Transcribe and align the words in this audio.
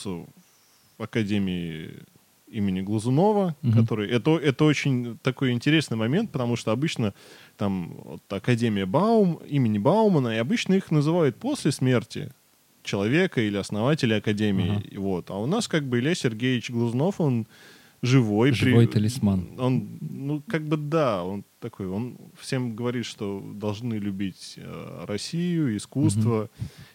учился 0.00 0.26
в 0.98 1.02
академии 1.02 1.90
имени 2.48 2.80
Глазунова, 2.80 3.54
Мгм. 3.62 3.72
который... 3.80 4.10
Это, 4.10 4.36
это 4.36 4.64
очень 4.64 5.18
такой 5.22 5.52
интересный 5.52 5.96
момент, 5.96 6.32
потому 6.32 6.56
что 6.56 6.72
обычно 6.72 7.14
там 7.56 7.94
вот, 8.04 8.22
Академия 8.28 8.86
Баум, 8.86 9.40
имени 9.48 9.78
Баумана, 9.78 10.34
и 10.34 10.38
обычно 10.38 10.74
их 10.74 10.90
называют 10.90 11.36
после 11.36 11.70
смерти 11.70 12.32
человека 12.82 13.40
или 13.40 13.56
основателя 13.56 14.16
Академии. 14.16 14.80
И 14.90 14.98
Вот. 14.98 15.30
А 15.30 15.34
у 15.36 15.46
нас 15.46 15.68
как 15.68 15.84
бы 15.84 15.98
Илья 16.00 16.14
Сергеевич 16.14 16.70
Глазунов, 16.70 17.20
он 17.20 17.46
живой. 18.02 18.50
при- 18.50 18.70
Живой 18.70 18.86
талисман. 18.86 19.46
Он, 19.58 19.98
ну, 20.00 20.42
как 20.48 20.62
бы 20.66 20.76
да, 20.76 21.22
он 21.24 21.44
такой, 21.60 21.86
он 21.86 22.16
всем 22.38 22.74
говорит, 22.74 23.04
что 23.04 23.42
должны 23.54 23.94
любить 23.94 24.54
э, 24.56 25.04
Россию, 25.06 25.76
искусство 25.76 26.48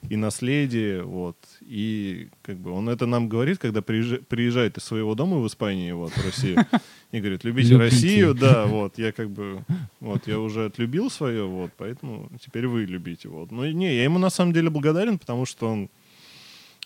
и 0.09 0.15
наследие, 0.15 1.03
вот. 1.03 1.37
И 1.61 2.29
как 2.41 2.57
бы 2.57 2.71
он 2.71 2.89
это 2.89 3.05
нам 3.05 3.29
говорит, 3.29 3.59
когда 3.59 3.81
приезжа- 3.81 4.23
приезжает 4.27 4.77
из 4.77 4.83
своего 4.83 5.13
дома 5.15 5.37
в 5.37 5.45
Испании, 5.47 5.91
вот, 5.91 6.11
в 6.11 6.25
Россию, 6.25 6.65
и 7.11 7.19
говорит, 7.19 7.43
любите 7.43 7.69
Любите. 7.73 7.77
Россию, 7.95 8.33
да, 8.33 8.65
вот, 8.67 8.97
я 8.97 9.11
как 9.11 9.29
бы, 9.29 9.63
вот, 9.99 10.27
я 10.27 10.39
уже 10.39 10.65
отлюбил 10.65 11.11
свое, 11.11 11.45
вот, 11.45 11.71
поэтому 11.77 12.29
теперь 12.43 12.65
вы 12.67 12.85
любите, 12.85 13.29
вот. 13.29 13.51
Ну, 13.51 13.65
не, 13.69 13.95
я 13.95 14.03
ему 14.03 14.17
на 14.17 14.31
самом 14.31 14.53
деле 14.53 14.69
благодарен, 14.71 15.19
потому 15.19 15.45
что 15.45 15.67
он 15.67 15.89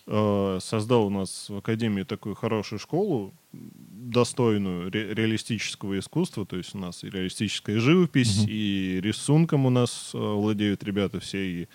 э, 0.06 0.58
создал 0.60 1.06
у 1.06 1.10
нас 1.10 1.48
в 1.48 1.56
Академии 1.56 2.02
такую 2.02 2.34
хорошую 2.34 2.78
школу, 2.78 3.32
достойную 3.52 4.90
ре- 4.90 5.14
реалистического 5.14 5.98
искусства, 5.98 6.46
то 6.46 6.56
есть 6.56 6.74
у 6.74 6.78
нас 6.78 7.04
и 7.04 7.10
реалистическая 7.10 7.78
живопись, 7.78 8.38
Мгм. 8.42 8.46
и 8.50 9.00
рисунком 9.02 9.66
у 9.66 9.70
нас 9.70 10.10
э, 10.14 10.18
владеют 10.18 10.82
ребята 10.84 11.20
все, 11.20 11.38
и 11.62 11.68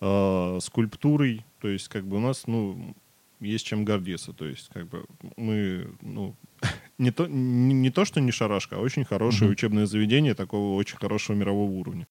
э, 0.00 0.58
скульптурой, 0.62 1.44
то 1.60 1.68
есть 1.68 1.88
как 1.88 2.06
бы 2.06 2.18
у 2.18 2.20
нас, 2.20 2.46
ну, 2.46 2.94
есть 3.40 3.66
чем 3.66 3.84
гордиться, 3.84 4.32
то 4.32 4.46
есть 4.46 4.68
как 4.72 4.88
бы 4.88 5.04
мы, 5.36 5.88
ну, 6.02 6.34
не 6.98 7.10
то, 7.10 7.26
не, 7.26 7.74
не 7.74 7.90
то 7.90 8.04
что 8.04 8.20
не 8.20 8.30
шарашка, 8.30 8.76
а 8.76 8.80
очень 8.80 9.04
хорошее 9.04 9.44
Мгм. 9.44 9.52
учебное 9.52 9.86
заведение 9.86 10.34
такого 10.34 10.76
очень 10.76 10.96
хорошего 10.98 11.36
мирового 11.36 11.70
уровня. 11.70 12.06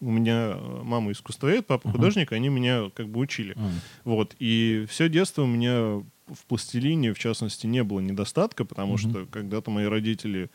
У 0.00 0.12
меня 0.12 0.52
э, 0.54 0.82
мама 0.84 1.10
искусствовед, 1.10 1.66
папа 1.66 1.88
Ага. 1.88 1.96
художник, 1.98 2.30
они 2.32 2.48
меня 2.50 2.88
как 2.94 3.08
бы 3.08 3.18
учили. 3.20 3.54
А, 3.56 3.68
Вот. 4.04 4.36
И 4.38 4.86
все 4.88 5.08
детство 5.08 5.42
у 5.42 5.46
меня 5.46 6.04
в 6.34 6.44
пластилине, 6.46 7.12
в 7.14 7.18
частности, 7.18 7.66
не 7.66 7.82
было 7.82 8.00
недостатка, 8.00 8.64
потому 8.64 8.94
Мгм. 8.94 8.98
что 9.10 9.26
когда-то 9.26 9.70
мои 9.70 9.86
родители... 9.86 10.50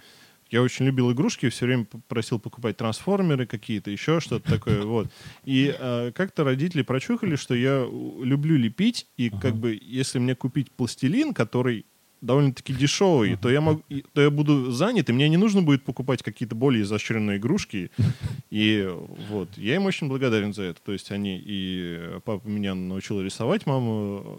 Я 0.51 0.61
очень 0.61 0.85
любил 0.85 1.11
игрушки, 1.11 1.49
все 1.49 1.65
время 1.65 1.87
просил 2.07 2.37
покупать 2.37 2.77
трансформеры 2.77 3.47
какие-то, 3.47 3.89
еще 3.89 4.19
что-то 4.19 4.51
такое, 4.51 4.81
вот. 4.85 5.07
И 5.45 5.73
э, 5.77 6.11
как-то 6.13 6.43
родители 6.43 6.83
прочухали, 6.83 7.35
что 7.37 7.55
я 7.55 7.85
у- 7.85 8.23
люблю 8.23 8.55
лепить, 8.55 9.07
и 9.17 9.29
Ага. 9.29 9.39
как 9.41 9.55
бы 9.55 9.79
если 9.81 10.19
мне 10.19 10.35
купить 10.35 10.69
пластилин, 10.71 11.33
который 11.33 11.85
довольно-таки 12.21 12.71
дешевый, 12.73 13.35
то 13.35 13.49
я 13.49 13.59
могу, 13.61 13.83
то 14.13 14.21
я 14.21 14.29
буду 14.29 14.71
занят, 14.71 15.09
и 15.09 15.13
мне 15.13 15.27
не 15.27 15.37
нужно 15.37 15.61
будет 15.61 15.83
покупать 15.83 16.21
какие-то 16.23 16.55
более 16.55 16.83
изощренные 16.83 17.37
игрушки. 17.37 17.89
И 18.51 18.87
вот 19.29 19.49
я 19.57 19.75
им 19.75 19.85
очень 19.87 20.07
благодарен 20.07 20.53
за 20.53 20.63
это. 20.63 20.79
То 20.81 20.93
есть 20.93 21.11
они 21.11 21.41
и 21.43 22.19
папа 22.23 22.47
меня 22.47 22.75
научил 22.75 23.19
рисовать, 23.21 23.65
мама 23.65 24.21
э, 24.23 24.37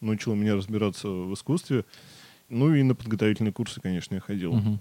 научила 0.00 0.34
меня 0.34 0.54
разбираться 0.56 1.08
в 1.08 1.32
искусстве. 1.34 1.84
Ну 2.48 2.74
и 2.74 2.82
на 2.82 2.94
подготовительные 2.94 3.52
курсы, 3.52 3.80
конечно, 3.80 4.14
я 4.14 4.20
ходил. 4.20 4.52
мгм. 4.54 4.78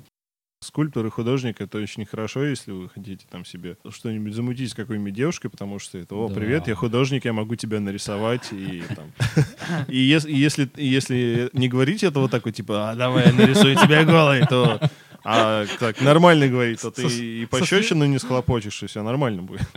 Скульптор 0.61 1.05
и 1.05 1.09
художник 1.11 1.61
это 1.61 1.77
очень 1.77 2.05
хорошо, 2.05 2.43
если 2.43 2.71
вы 2.71 2.89
хотите 2.89 3.25
там 3.29 3.45
себе 3.45 3.77
что-нибудь 3.89 4.33
замутить 4.33 4.71
с 4.71 4.73
какой-нибудь 4.73 5.13
девушкой, 5.13 5.49
потому 5.49 5.77
что 5.79 5.97
это, 5.99 6.15
о, 6.15 6.27
Да. 6.27 6.33
привет, 6.33 6.67
я 6.67 6.73
художник, 6.75 7.25
я 7.25 7.33
могу 7.33 7.55
тебя 7.55 7.79
нарисовать, 7.79 8.51
и 8.51 8.83
там. 8.95 9.11
Если, 9.87 11.49
не 11.53 11.67
говорить 11.67 12.03
этого 12.03 12.29
такой, 12.29 12.51
типа, 12.51 12.89
а 12.91 12.95
давай 12.95 13.27
я 13.27 13.33
нарисую 13.33 13.75
тебя 13.75 14.05
голой, 14.05 14.45
то 14.47 14.79
а 15.23 15.65
так 15.79 16.01
нормально 16.01 16.47
говорить, 16.47 16.81
то 16.81 16.89
ты 16.91 17.03
и 17.07 17.45
пощечину 17.45 18.05
не 18.05 18.17
схлопочешь, 18.19 18.81
и 18.83 18.87
все 18.87 19.03
нормально 19.03 19.41
будет. 19.43 19.67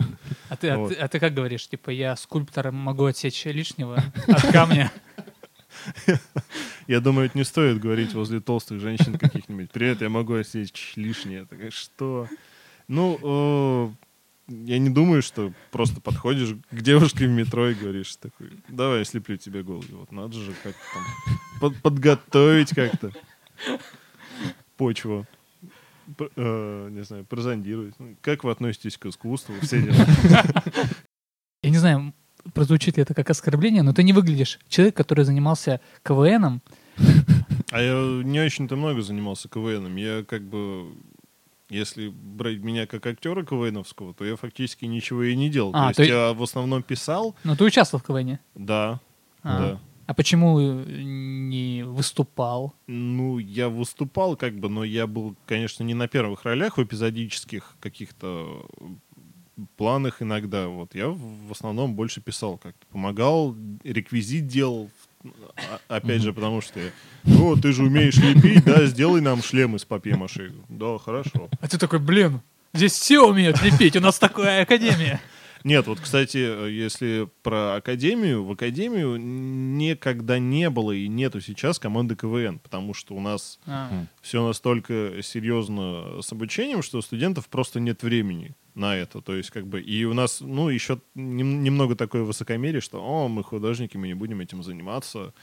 А 0.47 0.55
ты, 0.55 0.69
а, 0.69 0.77
Вот. 0.77 0.89
ты, 0.89 0.95
а 0.95 1.07
ты 1.07 1.19
как 1.19 1.33
говоришь? 1.33 1.67
Типа, 1.67 1.89
я 1.91 2.15
скульптор 2.15 2.71
могу 2.71 3.05
отсечь 3.05 3.45
лишнего 3.45 4.03
от 4.27 4.41
камня. 4.51 4.91
Я 6.87 6.99
думаю, 7.01 7.27
это 7.27 7.37
не 7.37 7.43
стоит 7.43 7.79
говорить 7.79 8.13
возле 8.13 8.39
толстых 8.39 8.79
женщин 8.79 9.17
каких-нибудь. 9.17 9.71
Привет, 9.71 10.01
я 10.01 10.09
могу 10.09 10.33
осечь 10.33 10.93
лишнее. 10.95 11.45
Такая, 11.45 11.71
что? 11.71 12.27
Ну, 12.87 13.95
я 14.47 14.79
не 14.79 14.89
думаю, 14.89 15.21
что 15.21 15.53
просто 15.71 16.01
подходишь 16.01 16.55
к 16.71 16.81
девушке 16.81 17.27
в 17.27 17.29
метро 17.29 17.69
и 17.69 17.75
говоришь 17.75 18.15
такой, 18.15 18.51
давай 18.67 18.99
я 18.99 19.05
слеплю 19.05 19.37
тебе 19.37 19.61
голову. 19.61 19.85
Вот 19.99 20.11
надо 20.11 20.33
же 20.39 20.51
как-то 20.63 20.81
там 20.93 21.03
под- 21.61 21.81
подготовить 21.81 22.73
как-то 22.73 23.11
почву. 24.77 25.27
Э, 26.35 26.87
не 26.89 27.03
знаю, 27.03 27.23
прозондировать. 27.25 27.93
Ну, 27.99 28.15
Как 28.21 28.43
вы 28.43 28.49
относитесь 28.51 28.97
к 28.97 29.05
искусству? 29.05 29.53
Все 29.61 29.81
дела. 29.83 29.95
Я 31.61 31.69
не 31.69 31.77
знаю, 31.77 32.13
прозвучит 32.53 32.97
ли 32.97 33.03
это 33.03 33.13
как 33.13 33.29
оскорбление, 33.29 33.83
но 33.83 33.93
ты 33.93 34.03
не 34.03 34.13
выглядишь. 34.13 34.59
Человек, 34.69 34.95
который 34.95 35.25
занимался 35.25 35.79
КВНом, 36.03 36.61
А 37.71 37.81
я 37.81 38.23
не 38.23 38.39
очень-то 38.39 38.75
много 38.75 39.01
занимался 39.01 39.47
КВНом. 39.47 39.95
Я 39.95 40.23
как 40.27 40.41
бы, 40.43 40.91
если 41.69 42.09
брать 42.09 42.57
меня 42.59 42.87
как 42.87 43.05
актера 43.05 43.43
КВНовского, 43.43 44.13
то 44.13 44.25
я 44.25 44.35
фактически 44.35 44.85
ничего 44.85 45.23
и 45.23 45.35
не 45.35 45.49
делал. 45.49 45.71
А, 45.73 45.81
то 45.81 45.87
есть 45.87 45.95
то 45.97 46.03
есть- 46.03 46.13
я 46.13 46.33
в 46.33 46.41
основном 46.43 46.81
писал, 46.83 47.35
но 47.43 47.55
ты 47.55 47.63
участвовал 47.63 48.01
в 48.03 48.07
КВНе. 48.07 48.39
да, 48.55 48.99
А. 49.43 49.59
да. 49.59 49.79
А 50.07 50.13
почему 50.15 50.59
э, 50.59 50.85
не 51.03 51.83
выступал? 51.85 52.73
Ну, 52.87 53.37
я 53.37 53.69
выступал 53.69 54.35
как 54.35 54.55
бы, 54.59 54.67
но 54.67 54.83
я 54.83 55.05
был, 55.05 55.35
конечно, 55.45 55.83
не 55.83 55.93
на 55.93 56.07
первых 56.07 56.45
ролях, 56.45 56.77
в 56.79 56.83
эпизодических 56.83 57.75
каких-то 57.79 58.65
планах 59.77 60.21
иногда. 60.21 60.67
Вот 60.67 60.95
я 60.95 61.09
в 61.09 61.51
основном 61.51 61.95
больше 61.95 62.21
писал 62.21 62.57
как-то, 62.57 62.85
помогал, 62.91 63.55
реквизит 63.83 64.47
делал. 64.47 64.89
А- 65.87 65.95
Опять 65.97 66.21
же, 66.21 66.31
потому 66.33 66.61
что, 66.61 66.79
ну, 67.23 67.55
ты 67.57 67.73
же 67.73 67.83
умеешь 67.83 68.15
лепить, 68.15 68.63
да, 68.63 68.85
сделай 68.85 69.19
нам 69.21 69.41
шлем 69.43 69.75
из 69.75 69.83
папье-маше. 69.85 70.53
Да, 70.69 70.97
хорошо. 70.97 71.49
А 71.59 71.67
ты 71.67 71.77
такой, 71.77 71.99
блин, 71.99 72.41
здесь 72.73 72.93
все 72.93 73.19
умеют 73.27 73.61
лепить, 73.61 73.95
у 73.97 73.99
нас 73.99 74.17
такая 74.17 74.63
академия. 74.63 75.19
Нет, 75.65 75.87
вот, 75.87 75.99
кстати, 75.99 76.37
если 76.71 77.27
про 77.43 77.75
Академию, 77.75 78.45
в 78.45 78.51
Академию 78.53 79.17
никогда 79.19 80.39
не 80.39 80.69
было 80.69 80.93
и 80.93 81.09
нету 81.09 81.41
сейчас 81.41 81.79
команды 81.79 82.15
КВН, 82.15 82.59
потому 82.59 82.93
что 82.93 83.13
у 83.13 83.19
нас 83.19 83.59
А. 83.65 84.05
все 84.21 84.45
настолько 84.47 85.21
серьезно 85.21 86.21
с 86.21 86.31
обучением, 86.31 86.81
что 86.81 86.99
у 86.99 87.01
студентов 87.01 87.49
просто 87.49 87.81
нет 87.81 88.03
времени 88.03 88.55
на 88.79 88.95
это. 88.95 89.21
То 89.21 89.35
есть, 89.35 89.51
как 89.51 89.67
бы, 89.67 89.81
и 89.81 90.05
у 90.05 90.13
нас, 90.13 90.41
ну, 90.41 90.69
еще 90.69 90.99
нем- 91.15 91.63
немного 91.63 91.95
такое 91.95 92.23
высокомерие, 92.23 92.81
что, 92.81 93.01
о, 93.03 93.27
мы 93.27 93.43
художники, 93.43 93.97
мы 93.97 94.07
не 94.07 94.15
будем 94.15 94.39
этим 94.41 94.63
заниматься. 94.63 95.33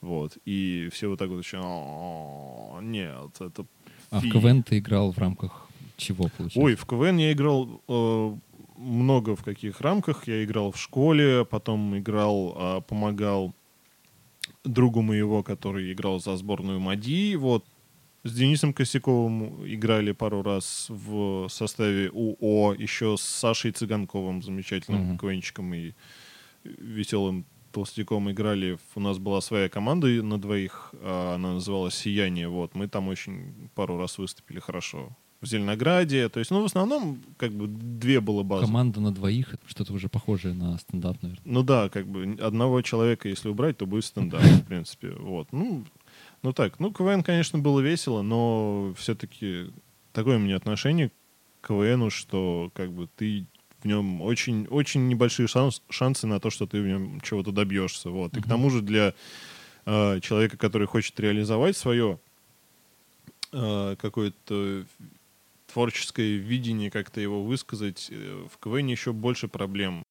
Вот. 0.00 0.38
И 0.44 0.88
все 0.92 1.08
вот 1.08 1.18
так 1.18 1.28
вот 1.30 1.44
еще, 1.44 1.58
«О, 1.60 2.78
нет, 2.82 3.40
это 3.40 3.66
А 4.10 4.20
в 4.20 4.22
фи». 4.22 4.30
КВН 4.30 4.62
ты 4.62 4.78
играл 4.78 5.12
в 5.12 5.18
рамках 5.18 5.68
чего, 5.96 6.28
получается? 6.36 6.60
Ой, 6.60 6.74
в 6.74 6.86
КВН 6.86 7.18
я 7.18 7.32
играл 7.32 7.82
э, 7.88 8.36
много 8.76 9.34
в 9.34 9.42
каких 9.42 9.80
рамках. 9.80 10.28
Я 10.28 10.44
играл 10.44 10.70
в 10.70 10.78
школе, 10.78 11.44
потом 11.44 11.98
играл, 11.98 12.56
э, 12.56 12.80
помогал 12.88 13.52
другу 14.64 15.02
моего, 15.02 15.42
который 15.42 15.92
играл 15.92 16.20
за 16.20 16.36
сборную 16.36 16.78
МАДИ. 16.80 17.34
Вот. 17.36 17.64
С 18.24 18.32
Денисом 18.34 18.72
Косяковым 18.72 19.64
играли 19.66 20.12
пару 20.12 20.42
раз 20.42 20.86
в 20.88 21.48
составе 21.48 22.10
УО, 22.12 22.74
еще 22.74 23.16
с 23.16 23.22
Сашей 23.22 23.70
Цыганковым, 23.70 24.42
замечательным 24.42 25.10
Мгм. 25.10 25.18
КВНчиком 25.18 25.72
и 25.74 25.92
веселым 26.64 27.44
толстяком 27.72 28.30
играли. 28.30 28.78
У 28.94 29.00
нас 29.00 29.18
была 29.18 29.40
своя 29.40 29.68
команда 29.68 30.08
на 30.08 30.38
двоих, 30.40 30.92
а 31.00 31.34
она 31.36 31.54
называлась 31.54 31.94
«Сияние». 31.94 32.48
Вот. 32.48 32.74
Мы 32.74 32.88
там 32.88 33.08
очень 33.08 33.70
пару 33.74 33.98
раз 33.98 34.18
выступили 34.18 34.58
хорошо. 34.58 35.16
В 35.40 35.46
Зеленограде. 35.46 36.28
То 36.28 36.40
есть, 36.40 36.50
ну, 36.50 36.62
в 36.62 36.64
основном, 36.64 37.22
как 37.36 37.52
бы, 37.52 37.68
две 37.68 38.20
было 38.20 38.42
базы. 38.42 38.66
Команда 38.66 39.00
на 39.00 39.12
двоих, 39.14 39.54
что-то 39.66 39.92
уже 39.92 40.08
похожее 40.08 40.52
на 40.54 40.76
стендап, 40.78 41.22
наверное. 41.22 41.42
Ну 41.44 41.62
да, 41.62 41.88
как 41.88 42.08
бы 42.08 42.36
одного 42.40 42.82
человека, 42.82 43.28
если 43.28 43.48
убрать, 43.48 43.76
то 43.76 43.86
будет 43.86 44.04
стендап, 44.04 44.40
в 44.64 44.64
принципе. 44.64 45.10
Вот. 45.10 45.52
Ну, 45.52 45.84
ну 46.42 46.52
так, 46.52 46.78
ну, 46.80 46.92
КВН, 46.92 47.22
конечно, 47.22 47.58
было 47.58 47.80
весело, 47.80 48.22
но 48.22 48.94
все-таки 48.96 49.70
такое 50.12 50.36
у 50.36 50.40
меня 50.40 50.56
отношение 50.56 51.10
к 51.60 51.68
КВНу, 51.68 52.10
что 52.10 52.70
как 52.74 52.92
бы 52.92 53.08
ты 53.16 53.46
в 53.82 53.84
нем 53.84 54.22
очень, 54.22 54.66
очень 54.66 55.08
небольшие 55.08 55.46
шанс, 55.46 55.82
шансы 55.88 56.26
на 56.26 56.40
то, 56.40 56.50
что 56.50 56.66
ты 56.66 56.82
в 56.82 56.86
нем 56.86 57.20
чего-то 57.20 57.52
добьешься. 57.52 58.10
Вот. 58.10 58.36
И 58.36 58.40
к 58.40 58.48
тому 58.48 58.70
же 58.70 58.82
для 58.82 59.14
э, 59.86 60.20
человека, 60.20 60.56
который 60.56 60.86
хочет 60.86 61.18
реализовать 61.20 61.76
свое 61.76 62.18
э, 63.52 63.96
какое-то 64.00 64.84
творческое 65.72 66.36
видение, 66.36 66.90
как-то 66.90 67.20
его 67.20 67.44
высказать, 67.44 68.08
э, 68.10 68.46
в 68.50 68.58
КВН 68.58 68.86
еще 68.86 69.12
больше 69.12 69.48
проблем 69.48 70.02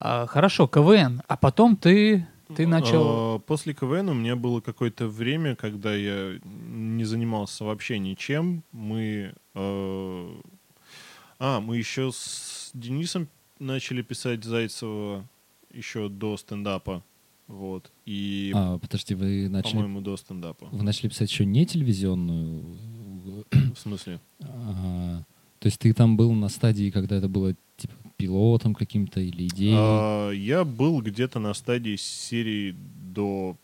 А, 0.00 0.26
хорошо, 0.26 0.66
КВН. 0.66 1.22
А 1.28 1.36
потом 1.36 1.76
ты, 1.76 2.26
ты 2.54 2.66
начал... 2.66 3.34
А, 3.34 3.38
После 3.38 3.74
КВН 3.74 4.08
у 4.10 4.14
меня 4.14 4.36
было 4.36 4.60
какое-то 4.60 5.08
время, 5.08 5.56
когда 5.56 5.94
я 5.94 6.38
не 6.44 7.04
занимался 7.04 7.64
вообще 7.64 7.98
ничем. 7.98 8.62
Мы... 8.72 9.34
э, 9.54 10.30
А, 11.38 11.60
мы 11.60 11.76
еще 11.76 12.10
с 12.12 12.70
Денисом 12.74 13.28
начали 13.58 14.02
писать 14.02 14.44
Зайцева 14.44 15.26
еще 15.72 16.08
до 16.08 16.36
стендапа. 16.36 17.02
Вот. 17.46 17.90
И, 18.06 18.52
А, 18.54 18.78
подожди, 18.78 19.14
вы 19.14 19.48
начали, 19.48 19.72
по-моему, 19.74 20.00
до 20.00 20.16
стендапа. 20.16 20.66
вы 20.70 20.82
начали 20.82 21.08
писать 21.08 21.30
еще 21.30 21.44
не 21.44 21.64
телевизионную? 21.66 22.64
В 23.52 23.78
смысле? 23.78 24.20
А, 24.40 25.22
то 25.58 25.66
есть 25.66 25.78
ты 25.78 25.92
там 25.92 26.16
был 26.16 26.32
на 26.32 26.48
стадии, 26.48 26.90
когда 26.90 27.16
это 27.16 27.28
было 27.28 27.54
типа 27.76 27.94
пилотом 28.16 28.74
каким-то 28.74 29.20
или 29.20 29.46
идеей? 29.46 29.76
А, 29.78 30.30
я 30.30 30.64
был 30.64 31.00
где-то 31.00 31.38
на 31.38 31.54
стадии 31.54 31.96
серии 31.96 32.74
до... 33.12 33.56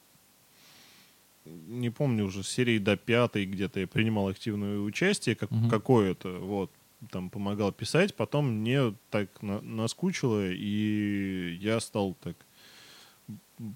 Не 1.45 1.91
помню 1.91 2.25
уже, 2.27 2.45
серии 2.45 2.79
до 2.79 2.97
пятой 2.97 3.47
где-то 3.47 3.81
я 3.81 3.87
принимал 3.87 4.29
активное 4.29 4.79
участие, 4.79 5.35
как, 5.35 5.51
Мгм. 5.51 5.71
какое-то, 5.71 6.39
вот, 6.39 6.71
там 7.11 7.31
помогал 7.31 7.73
писать, 7.73 8.15
потом 8.15 8.61
мне 8.61 8.95
так 9.11 9.43
на- 9.43 9.61
наскучило, 9.61 10.51
и 10.51 11.59
я 11.61 11.81
стал 11.81 12.17
так... 12.23 12.37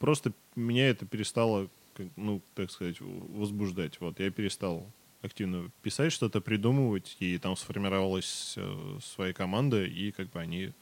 Просто 0.00 0.32
меня 0.54 0.88
это 0.88 1.06
перестало, 1.06 1.68
ну, 2.16 2.40
так 2.54 2.70
сказать, 2.70 2.96
возбуждать. 3.00 4.00
Вот, 4.00 4.18
я 4.20 4.30
перестал 4.30 4.86
активно 5.22 5.70
писать, 5.82 6.12
что-то 6.12 6.40
придумывать, 6.40 7.16
и 7.20 7.38
там 7.38 7.56
сформировалась 7.56 8.54
э, 8.56 8.98
своя 9.02 9.32
команда, 9.32 9.84
и 9.84 10.10
как 10.12 10.30
бы 10.30 10.40
они 10.40 10.72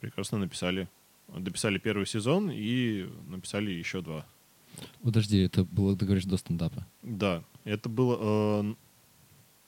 прекрасно 0.00 0.38
написали. 0.38 0.88
Дописали 1.28 1.78
первый 1.78 2.06
сезон 2.06 2.50
и 2.52 3.08
написали 3.28 3.70
еще 3.70 4.00
два. 4.00 4.26
Подожди, 5.02 5.40
это 5.40 5.64
было, 5.64 5.96
ты 5.96 6.04
говоришь, 6.04 6.24
до 6.24 6.36
стендапа. 6.36 6.86
Да, 7.02 7.44
это 7.64 7.88
было... 7.88 8.18
э, 8.62 8.74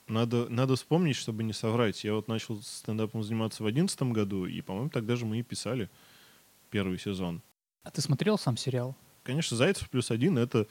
надо, 0.09 0.49
надо 0.49 0.77
вспомнить, 0.77 1.17
чтобы 1.17 1.43
не 1.45 1.53
соврать. 1.53 2.05
Я 2.05 2.15
вот 2.15 2.29
начал 2.29 2.61
стендапом 2.63 3.23
заниматься 3.23 3.63
в 3.63 3.67
одиннадцатом 3.67 4.13
году, 4.13 4.47
и, 4.47 4.61
по-моему, 4.61 4.91
тогда 4.91 5.17
же 5.17 5.25
мы 5.25 5.39
и 5.39 5.43
писали 5.43 5.89
первый 6.71 6.99
сезон. 6.99 7.43
А 7.85 7.91
ты 7.91 8.01
смотрел 8.01 8.39
сам 8.39 8.57
сериал? 8.57 8.97
Конечно, 9.23 9.57
«Зайцев 9.57 9.89
плюс 9.89 10.11
один»— 10.11 10.39
это 10.39 10.67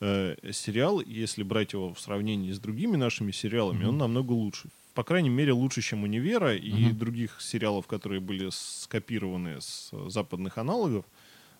э, 0.00 0.36
сериал, 0.52 1.00
если 1.00 1.42
брать 1.42 1.72
его 1.72 1.92
в 1.94 2.00
сравнении 2.00 2.52
с 2.52 2.58
другими 2.58 2.96
нашими 2.96 3.32
сериалами, 3.32 3.78
Мгм. 3.80 3.88
он 3.88 3.98
намного 3.98 4.32
лучше. 4.32 4.68
По 4.94 5.04
крайней 5.04 5.28
мере, 5.30 5.52
лучше, 5.52 5.82
чем 5.82 6.04
«Универа» 6.04 6.56
и 6.56 6.86
Мгм. 6.88 6.98
других 6.98 7.40
сериалов, 7.40 7.86
которые 7.86 8.20
были 8.20 8.48
скопированы 8.50 9.60
с 9.60 9.90
западных 10.08 10.58
аналогов, 10.58 11.04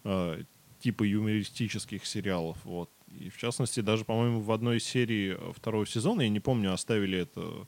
э, 0.05 0.43
типа 0.81 1.05
юмористических 1.05 2.07
сериалов. 2.07 2.57
Вот. 2.65 2.91
И 3.21 3.29
в 3.31 3.37
частности, 3.39 3.81
даже, 3.81 4.05
по-моему, 4.05 4.41
в 4.41 4.51
одной 4.53 4.81
серии 4.81 5.37
э, 5.39 5.53
второго 5.55 5.87
сезона, 5.87 6.23
я 6.23 6.29
не 6.29 6.41
помню, 6.41 6.73
оставили 6.73 7.19
это 7.19 7.67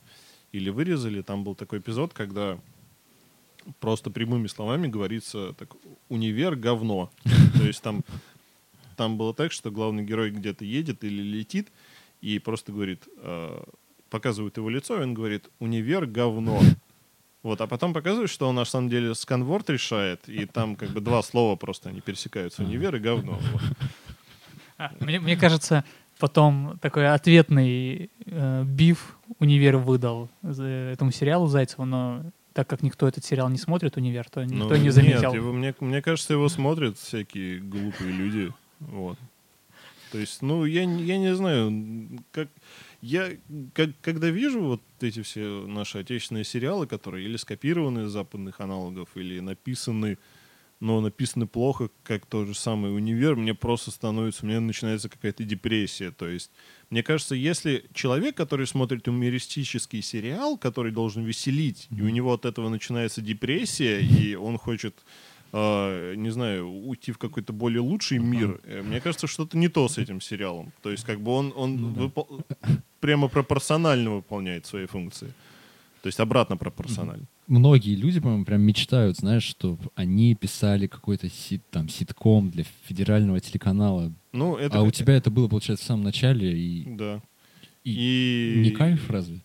или 0.51 0.69
вырезали, 0.71 1.21
там 1.21 1.43
был 1.43 1.55
такой 1.55 1.79
эпизод, 1.79 2.13
когда 2.13 2.59
просто 3.79 4.09
прямыми 4.09 4.47
словами 4.47 4.87
говорится 4.87 5.53
так 5.53 5.75
«универ 6.09 6.55
говно». 6.55 7.11
То 7.57 7.63
есть 7.67 7.81
там, 7.83 8.03
там 8.99 9.17
было 9.17 9.33
так, 9.33 9.53
что 9.53 9.71
главный 9.71 10.03
герой 10.03 10.29
где-то 10.29 10.65
едет 10.65 11.05
или 11.05 11.21
летит 11.21 11.69
и 12.19 12.37
просто 12.37 12.73
говорит, 12.73 13.07
э, 13.15 13.63
показывают 14.09 14.57
его 14.57 14.69
лицо, 14.69 14.99
и 14.99 15.03
он 15.03 15.13
говорит 15.13 15.49
«универ 15.59 16.05
говно». 16.05 16.59
Вот, 17.41 17.61
а 17.61 17.67
потом 17.67 17.93
показывают, 17.93 18.29
что 18.29 18.49
он 18.49 18.55
на 18.55 18.65
самом 18.65 18.89
деле 18.89 19.15
сканворд 19.15 19.69
решает, 19.69 20.27
и 20.27 20.45
там 20.45 20.75
как 20.75 20.89
бы 20.89 20.99
два 20.99 21.23
слова 21.23 21.55
просто 21.55 21.87
они 21.87 22.01
пересекаются 22.01 22.61
«универ» 22.63 22.93
и 22.97 22.99
«говно». 22.99 23.39
Вот. 23.53 23.61
А, 24.77 24.91
Мне, 24.99 25.21
мне 25.21 25.37
кажется, 25.37 25.85
потом 26.19 26.77
такой 26.81 27.07
ответный 27.07 28.09
э, 28.25 28.63
биф 28.65 29.17
«Универ» 29.39 29.77
выдал 29.77 30.29
этому 30.43 31.11
сериалу 31.13 31.47
Зайцеву, 31.47 31.85
но 31.85 32.25
так 32.51 32.67
как 32.67 32.83
никто 32.83 33.07
этот 33.07 33.23
сериал 33.23 33.47
не 33.47 33.57
смотрит, 33.57 33.95
«Универ», 33.95 34.29
то 34.29 34.43
никто 34.43 34.75
Ну, 34.75 34.75
не 34.75 34.89
заметил. 34.89 35.31
Нет, 35.31 35.35
его, 35.35 35.53
мне, 35.53 35.73
мне 35.79 36.01
кажется, 36.01 36.33
его 36.33 36.49
смотрят 36.49 36.97
всякие 36.97 37.59
глупые 37.59 38.11
люди. 38.11 38.51
Вот. 38.79 39.17
То 40.11 40.17
есть, 40.17 40.41
ну, 40.41 40.65
я, 40.65 40.85
не- 40.85 41.03
я 41.03 41.17
не 41.17 41.35
знаю, 41.35 41.71
как 42.31 42.49
я 43.01 43.37
как, 43.73 43.91
когда 44.01 44.29
вижу 44.29 44.61
вот 44.61 44.81
эти 44.99 45.21
все 45.21 45.65
наши 45.67 45.99
отечественные 45.99 46.43
сериалы, 46.43 46.87
которые 46.87 47.25
или 47.25 47.37
скопированы 47.37 48.05
из 48.05 48.11
западных 48.11 48.59
аналогов, 48.59 49.09
или 49.15 49.39
написаны, 49.39 50.17
но 50.79 51.01
написаны 51.01 51.45
плохо, 51.45 51.89
как 52.03 52.25
тот 52.25 52.47
же 52.47 52.55
самый 52.55 52.95
универ, 52.95 53.35
мне 53.35 53.53
просто 53.53 53.91
становится, 53.91 54.45
у 54.45 54.49
меня 54.49 54.61
начинается 54.61 55.09
какая-то 55.09 55.43
депрессия. 55.43 56.11
То 56.11 56.27
есть, 56.27 56.51
мне 56.89 57.03
кажется, 57.03 57.35
если 57.35 57.85
человек, 57.93 58.35
который 58.35 58.65
смотрит 58.65 59.07
юмористический 59.07 60.01
сериал, 60.01 60.57
который 60.57 60.91
должен 60.91 61.23
веселить, 61.23 61.87
и 61.91 62.01
у 62.01 62.09
него 62.09 62.33
от 62.33 62.45
этого 62.45 62.69
начинается 62.69 63.21
депрессия, 63.21 64.01
и 64.01 64.35
он 64.35 64.57
хочет, 64.57 64.95
э, 65.53 66.13
не 66.15 66.29
знаю, 66.31 66.67
уйти 66.69 67.11
в 67.11 67.17
какой-то 67.17 67.53
более 67.53 67.81
лучший 67.81 68.19
мир, 68.19 68.59
э, 68.63 68.81
мне 68.81 68.99
кажется, 69.01 69.27
что-то 69.27 69.57
не 69.57 69.67
то 69.69 69.87
с 69.87 69.97
этим 69.97 70.21
сериалом. 70.21 70.71
То 70.81 70.91
есть, 70.91 71.03
как 71.05 71.19
бы 71.19 71.31
он, 71.31 71.53
он 71.55 71.75
Ну 71.77 71.91
да. 71.93 72.01
выпол- 72.01 72.43
прямо 72.99 73.27
пропорционально 73.27 74.11
выполняет 74.11 74.65
свои 74.65 74.85
функции. 74.85 75.33
То 76.01 76.07
есть 76.07 76.19
обратно 76.19 76.55
пропорционально. 76.57 77.25
Многие 77.47 77.95
люди, 77.95 78.19
по-моему, 78.19 78.45
прям 78.45 78.61
мечтают, 78.61 79.17
знаешь, 79.17 79.43
чтобы 79.43 79.89
они 79.95 80.35
писали 80.35 80.87
какой-то 80.87 81.29
сит, 81.29 81.61
там, 81.71 81.89
ситком 81.89 82.49
для 82.51 82.63
федерального 82.85 83.39
телеканала. 83.39 84.11
Ну, 84.31 84.55
это 84.55 84.77
а 84.77 84.81
у 84.81 84.85
как- 84.85 84.93
тебя 84.95 85.13
это 85.15 85.29
было, 85.31 85.47
получается, 85.47 85.83
в 85.83 85.87
самом 85.87 86.03
начале, 86.03 86.57
и, 86.57 86.83
Да. 86.85 87.21
и 87.83 88.53
И... 88.55 88.59
не 88.61 88.71
кайф 88.71 89.09
разве? 89.09 89.39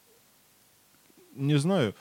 Не 1.35 1.59
знаю. 1.59 1.95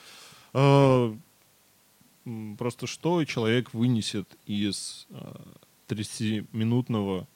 А, 2.25 2.55
Просто 2.57 2.87
что 2.87 3.23
человек 3.25 3.73
вынесет 3.73 4.37
из 4.45 5.07
а, 5.09 5.41
30-минутного 5.87 7.27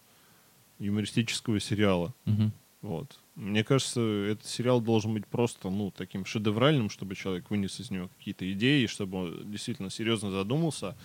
юмористического 0.80 1.60
сериала? 1.60 2.14
Мгм. 2.26 2.52
Вот. 2.82 3.20
Мне 3.36 3.64
кажется, 3.64 4.02
этот 4.02 4.46
сериал 4.46 4.82
должен 4.82 5.14
быть 5.14 5.28
просто, 5.28 5.70
ну, 5.70 5.92
таким 5.92 6.26
шедевральным, 6.26 6.90
чтобы 6.90 7.16
человек 7.16 7.50
вынес 7.50 7.80
из 7.80 7.92
него 7.92 8.10
какие-то 8.18 8.52
идеи, 8.54 8.86
чтобы 8.86 9.18
он 9.18 9.52
действительно 9.52 9.90
серьезно 9.90 10.32
задумался. 10.32 10.96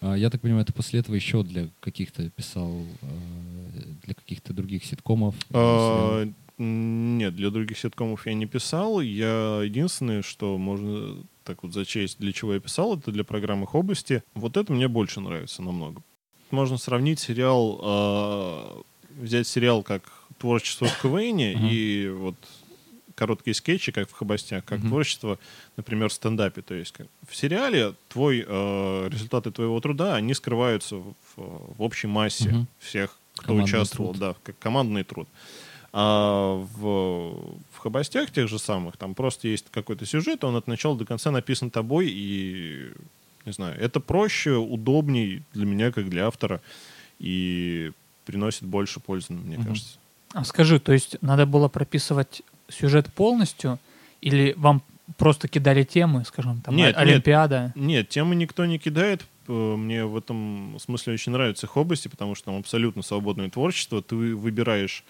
А, 0.00 0.14
я 0.14 0.30
так 0.30 0.40
понимаю, 0.40 0.64
ты 0.64 0.72
после 0.72 1.00
этого 1.00 1.14
еще 1.14 1.42
для 1.42 1.68
каких-то 1.80 2.28
писал, 2.30 2.70
э, 3.02 3.82
для 4.04 4.14
каких-то 4.14 4.52
других 4.52 4.84
ситкомов? 4.84 5.34
А, 5.52 6.28
Нет, 6.58 7.36
для 7.36 7.50
других 7.50 7.78
ситкомов 7.78 8.26
я 8.26 8.34
не 8.34 8.46
писал. 8.46 9.00
Я 9.00 9.60
единственное, 9.62 10.22
что 10.22 10.56
можно 10.56 11.22
так 11.44 11.62
вот 11.62 11.72
зачесть, 11.72 12.18
для 12.18 12.32
чего 12.32 12.54
я 12.54 12.60
писал, 12.60 12.96
это 12.96 13.12
для 13.12 13.24
программ 13.24 13.62
их 13.64 13.74
области. 13.74 14.22
Вот 14.34 14.56
это 14.56 14.72
мне 14.72 14.88
больше 14.88 15.20
нравится 15.20 15.62
намного. 15.62 16.02
Можно 16.50 16.78
сравнить 16.78 17.20
сериал, 17.20 17.80
а, 17.82 18.82
взять 19.10 19.46
сериал 19.46 19.82
как 19.82 20.02
творчество 20.38 20.86
в 20.88 21.02
КВН 21.02 21.40
Ага. 21.40 21.68
и 21.68 22.08
вот 22.08 22.34
короткие 23.14 23.54
скетчи, 23.54 23.92
как 23.92 24.08
в 24.10 24.12
«Хобостях», 24.12 24.64
как 24.64 24.80
Мгм. 24.80 24.88
творчество, 24.88 25.38
например, 25.76 26.08
в 26.08 26.12
стендапе. 26.12 26.62
То 26.62 26.74
есть 26.74 26.92
как 26.92 27.06
в 27.28 27.34
сериале 27.34 27.94
твой, 28.08 28.44
э, 28.46 29.08
результаты 29.10 29.50
твоего 29.50 29.80
труда, 29.80 30.16
они 30.16 30.34
скрываются 30.34 30.96
в, 30.96 31.14
в 31.36 31.82
общей 31.82 32.06
массе 32.08 32.50
Мгм. 32.50 32.66
всех, 32.78 33.18
кто 33.34 33.48
Командный 33.48 33.64
участвовал, 33.64 34.12
труд. 34.12 34.20
да, 34.20 34.36
как 34.42 34.58
командный 34.58 35.04
труд. 35.04 35.28
А 35.98 36.56
в, 36.74 37.56
в 37.72 37.78
«Хобостях» 37.78 38.30
тех 38.30 38.48
же 38.50 38.58
самых, 38.58 38.98
там 38.98 39.14
просто 39.14 39.48
есть 39.48 39.64
какой-то 39.70 40.04
сюжет, 40.04 40.44
он 40.44 40.54
от 40.54 40.66
начала 40.66 40.94
до 40.94 41.06
конца 41.06 41.30
написан 41.30 41.70
тобой, 41.70 42.08
и, 42.10 42.90
не 43.46 43.52
знаю, 43.52 43.80
это 43.80 43.98
проще, 43.98 44.56
удобней 44.56 45.42
для 45.54 45.64
меня, 45.64 45.90
как 45.92 46.10
для 46.10 46.26
автора, 46.26 46.60
и 47.18 47.92
приносит 48.26 48.64
больше 48.64 49.00
пользы, 49.00 49.32
мне 49.32 49.56
Мгм. 49.56 49.68
кажется. 49.68 49.98
А 50.34 50.44
скажи, 50.44 50.78
то 50.78 50.92
есть 50.92 51.16
надо 51.22 51.46
было 51.46 51.68
прописывать 51.68 52.42
сюжет 52.68 53.10
полностью, 53.14 53.78
или 54.20 54.52
вам 54.58 54.82
просто 55.16 55.48
кидали 55.48 55.82
темы, 55.82 56.26
скажем, 56.26 56.60
там, 56.60 56.76
Нет, 56.76 56.94
Олимпиада? 56.98 57.72
Нет, 57.74 58.10
темы 58.10 58.34
никто 58.34 58.66
не 58.66 58.78
кидает. 58.78 59.24
Э, 59.48 59.52
Мне 59.76 60.04
в 60.04 60.14
этом 60.14 60.76
смысле 60.78 61.14
очень 61.14 61.32
нравятся 61.32 61.64
их 61.64 61.74
области, 61.78 62.08
потому 62.08 62.34
что 62.34 62.46
там 62.46 62.58
абсолютно 62.58 63.00
свободное 63.00 63.48
творчество. 63.48 64.02
Ты 64.02 64.14
выбираешь 64.14 65.04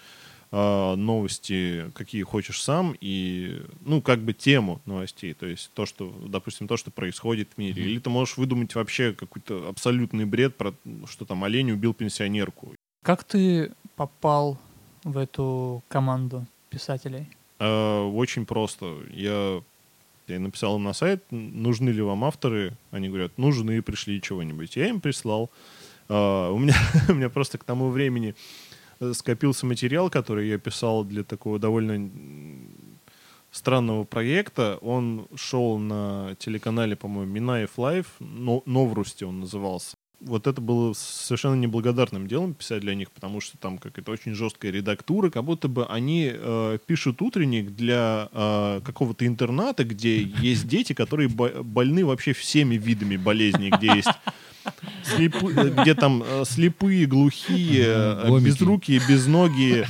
новости, 0.53 1.91
какие 1.95 2.23
хочешь 2.23 2.63
сам, 2.63 2.97
и, 3.01 3.63
ну, 3.81 4.01
как 4.01 4.21
бы 4.21 4.33
тему 4.33 4.81
новостей. 4.87 5.35
То 5.35 5.47
есть 5.47 5.71
то, 5.75 5.87
что, 5.87 6.15
допустим, 6.27 6.69
то, 6.69 6.77
что 6.77 6.91
происходит 6.91 7.49
в 7.55 7.59
мире. 7.59 7.83
Мгм. 7.83 7.91
Или 7.91 7.99
ты 7.99 8.11
можешь 8.11 8.37
выдумать 8.37 8.75
вообще 8.75 9.13
какой-то 9.13 9.69
абсолютный 9.69 10.25
бред 10.25 10.57
про, 10.57 10.73
что 11.07 11.25
там 11.25 11.45
олень 11.45 11.73
убил 11.73 11.95
пенсионерку. 11.95 12.75
Как 13.05 13.25
ты 13.25 13.73
попал 13.97 14.59
в 15.05 15.19
эту 15.19 15.83
команду 15.89 16.47
писателей? 16.71 17.29
А, 17.59 18.05
Очень 18.07 18.47
просто. 18.47 18.97
Я 19.13 19.63
Я 20.29 20.41
написал 20.41 20.77
им 20.77 20.83
на 20.85 20.93
сайт, 20.93 21.25
нужны 21.31 21.91
ли 21.91 22.03
вам 22.03 22.25
авторы. 22.25 22.77
Они 22.91 23.09
говорят, 23.09 23.39
нужны, 23.39 23.81
пришли 23.83 24.21
чего-нибудь. 24.21 24.77
Я 24.77 24.89
им 24.89 25.01
прислал. 25.01 25.51
А, 26.09 26.51
у, 26.51 26.59
меня, 26.59 26.75
у 27.09 27.15
меня 27.15 27.29
просто 27.31 27.59
к 27.59 27.65
тому 27.65 27.91
времени 27.91 28.31
э, 28.31 28.35
скопился 29.13 29.67
материал, 29.67 30.11
который 30.11 30.49
я 30.49 30.59
писал 30.59 31.05
для 31.05 31.25
такого 31.25 31.59
довольно 31.59 32.11
странного 33.51 34.05
проекта. 34.05 34.79
Он 34.81 35.29
шел 35.35 35.79
на 35.79 36.37
телеканале, 36.39 36.97
по-моему, 36.97 37.33
Минаев 37.33 37.79
Лайв, 37.79 38.07
но, 38.21 38.63
Новрусти 38.67 39.25
он 39.25 39.41
назывался. 39.41 39.97
Вот 40.21 40.47
это 40.47 40.63
было 40.63 40.95
совершенно 40.95 41.57
неблагодарным 41.57 42.27
делом 42.27 42.55
писать 42.55 42.81
для 42.81 42.95
них, 42.95 43.11
потому 43.11 43.43
что 43.43 43.59
там 43.59 43.77
какая-то 43.77 44.13
очень 44.13 44.35
жесткая 44.35 44.73
редактура, 44.73 45.29
как 45.29 45.45
будто 45.45 45.69
бы 45.69 45.85
они 45.87 46.31
э, 46.33 46.79
пишут 46.87 47.21
утренник 47.21 47.73
для 47.73 48.31
э, 48.33 48.81
какого-то 48.83 49.27
интерната, 49.27 49.85
где 49.85 50.23
есть 50.23 50.67
дети, 50.67 50.95
которые 50.95 51.29
больны 51.29 52.07
вообще 52.07 52.33
всеми 52.33 52.77
видами 52.77 53.19
болезней, 53.19 53.71
где 53.71 53.89
есть 53.89 54.09
слепы, 55.05 55.53
где 55.53 55.95
там 55.95 56.23
э, 56.23 56.45
слепые, 56.45 57.07
глухие, 57.07 57.85
э, 57.87 58.41
безрукие, 58.41 59.01
безногие, 59.09 59.87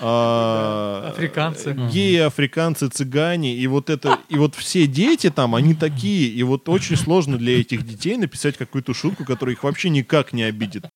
э, 0.00 1.10
африканцы, 1.12 1.72
геи, 1.72 2.18
африканцы, 2.18 2.88
цыгане, 2.88 3.54
и 3.54 3.66
вот 3.66 3.90
это, 3.90 4.18
и 4.28 4.36
вот 4.36 4.54
все 4.54 4.86
дети 4.86 5.30
там, 5.30 5.54
они 5.54 5.74
такие, 5.74 6.28
и 6.28 6.42
вот 6.42 6.68
очень 6.68 6.96
сложно 6.96 7.38
для 7.38 7.60
этих 7.60 7.86
детей 7.86 8.16
написать 8.16 8.56
какую-то 8.56 8.94
шутку, 8.94 9.24
которая 9.24 9.54
их 9.54 9.62
вообще 9.62 9.88
никак 9.88 10.32
не 10.32 10.42
обидит. 10.42 10.86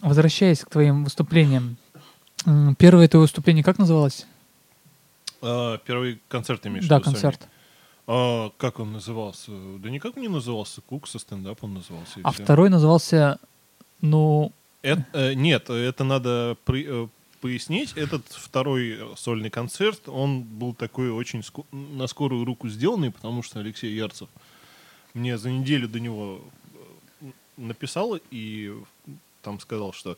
Возвращаясь 0.00 0.60
к 0.60 0.70
твоим 0.70 1.04
выступлениям, 1.04 1.76
первое 2.78 3.08
твое 3.08 3.22
выступление 3.22 3.62
как 3.62 3.78
называлось? 3.78 4.26
А, 5.42 5.78
первый 5.78 6.20
концерт 6.28 6.66
имеешь 6.66 6.86
Да, 6.86 7.00
концерт. 7.00 7.48
А, 8.12 8.50
как 8.56 8.80
он 8.80 8.92
назывался? 8.92 9.52
Да 9.78 9.88
никак 9.88 10.16
не 10.16 10.26
назывался. 10.26 10.80
Кук 10.80 11.06
со 11.06 11.20
стендап 11.20 11.62
он 11.62 11.74
назывался. 11.74 12.18
А 12.24 12.32
все. 12.32 12.42
второй 12.42 12.68
назывался, 12.68 13.38
ну... 14.00 14.50
Это, 14.82 15.04
э, 15.12 15.34
нет, 15.34 15.70
это 15.70 16.02
надо 16.02 16.56
при, 16.64 16.86
э, 16.88 17.08
пояснить. 17.40 17.92
Этот 17.92 18.26
второй 18.26 18.98
сольный 19.16 19.48
концерт, 19.50 20.08
он 20.08 20.42
был 20.42 20.74
такой 20.74 21.10
очень 21.10 21.44
ско- 21.44 21.64
на 21.70 22.08
скорую 22.08 22.44
руку 22.44 22.68
сделанный, 22.68 23.12
потому 23.12 23.44
что 23.44 23.60
Алексей 23.60 23.94
Ярцев 23.94 24.28
мне 25.14 25.38
за 25.38 25.52
неделю 25.52 25.86
до 25.86 26.00
него 26.00 26.40
э, 27.20 27.30
написал 27.58 28.18
и 28.32 28.74
там 29.42 29.60
сказал, 29.60 29.92
что 29.92 30.16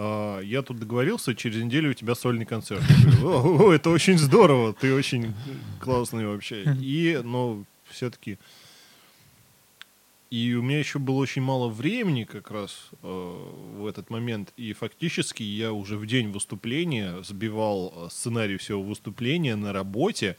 а, 0.00 0.40
я 0.40 0.62
тут 0.62 0.78
договорился, 0.78 1.34
через 1.34 1.60
неделю 1.60 1.90
у 1.90 1.94
тебя 1.94 2.14
сольный 2.14 2.46
концерт. 2.46 2.84
О, 3.24 3.72
это 3.72 3.90
очень 3.90 4.16
здорово, 4.16 4.72
ты 4.72 4.94
очень 4.94 5.34
классный 5.80 6.24
вообще. 6.24 6.62
И, 6.80 7.20
но 7.24 7.64
все-таки... 7.90 8.38
И 10.30 10.54
у 10.54 10.62
меня 10.62 10.78
еще 10.78 10.98
было 10.98 11.16
очень 11.16 11.40
мало 11.40 11.68
времени 11.68 12.24
как 12.24 12.50
раз 12.50 12.90
э, 13.02 13.52
в 13.78 13.86
этот 13.86 14.10
момент. 14.10 14.52
И 14.58 14.74
фактически 14.74 15.42
я 15.42 15.72
уже 15.72 15.96
в 15.96 16.06
день 16.06 16.30
выступления 16.30 17.22
сбивал 17.22 17.92
э, 17.96 18.08
сценарий 18.10 18.58
всего 18.58 18.82
выступления 18.82 19.56
на 19.56 19.72
работе. 19.72 20.36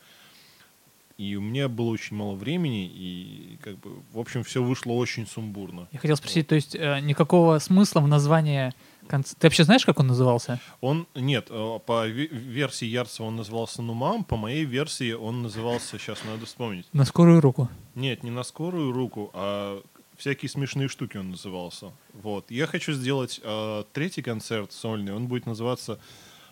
И 1.19 1.35
у 1.35 1.41
меня 1.41 1.67
было 1.67 1.89
очень 1.89 2.15
мало 2.15 2.33
времени, 2.33 2.85
и 2.85 3.59
как 3.61 3.77
бы, 3.79 3.89
в 4.13 4.19
общем, 4.19 4.45
все 4.45 4.63
вышло 4.63 4.93
очень 4.93 5.27
сумбурно. 5.27 5.89
Я 5.91 5.99
хотел 5.99 6.15
спросить, 6.15 6.47
то 6.47 6.55
есть 6.55 6.75
э, 6.75 7.01
никакого 7.01 7.59
смысла 7.59 7.99
в 7.99 8.07
названии 8.07 8.71
Конц... 9.05 9.33
Ты 9.33 9.47
вообще 9.47 9.65
знаешь, 9.65 9.85
как 9.85 9.99
он 9.99 10.07
назывался? 10.07 10.61
Он, 10.79 11.07
нет, 11.15 11.47
э, 11.49 11.79
по 11.85 12.07
версии 12.07 12.85
Ярцева 12.85 13.25
он 13.27 13.35
назывался 13.35 13.81
Нумам, 13.81 14.23
по 14.23 14.37
моей 14.37 14.63
версии 14.63 15.11
он 15.11 15.41
назывался, 15.41 15.99
сейчас 15.99 16.23
надо 16.23 16.45
вспомнить. 16.45 16.85
На 16.93 17.03
скорую 17.03 17.41
руку? 17.41 17.67
Нет, 17.95 18.23
не 18.23 18.31
на 18.31 18.43
скорую 18.43 18.93
руку, 18.93 19.29
а 19.33 19.83
всякие 20.15 20.47
смешные 20.47 20.87
штуки 20.87 21.17
он 21.17 21.31
назывался. 21.31 21.91
Вот. 22.13 22.49
Я 22.49 22.65
хочу 22.65 22.93
сделать 22.93 23.41
э, 23.43 23.83
третий 23.91 24.21
концерт 24.21 24.71
сольный, 24.71 25.13
он 25.13 25.27
будет 25.27 25.45
называться 25.45 25.99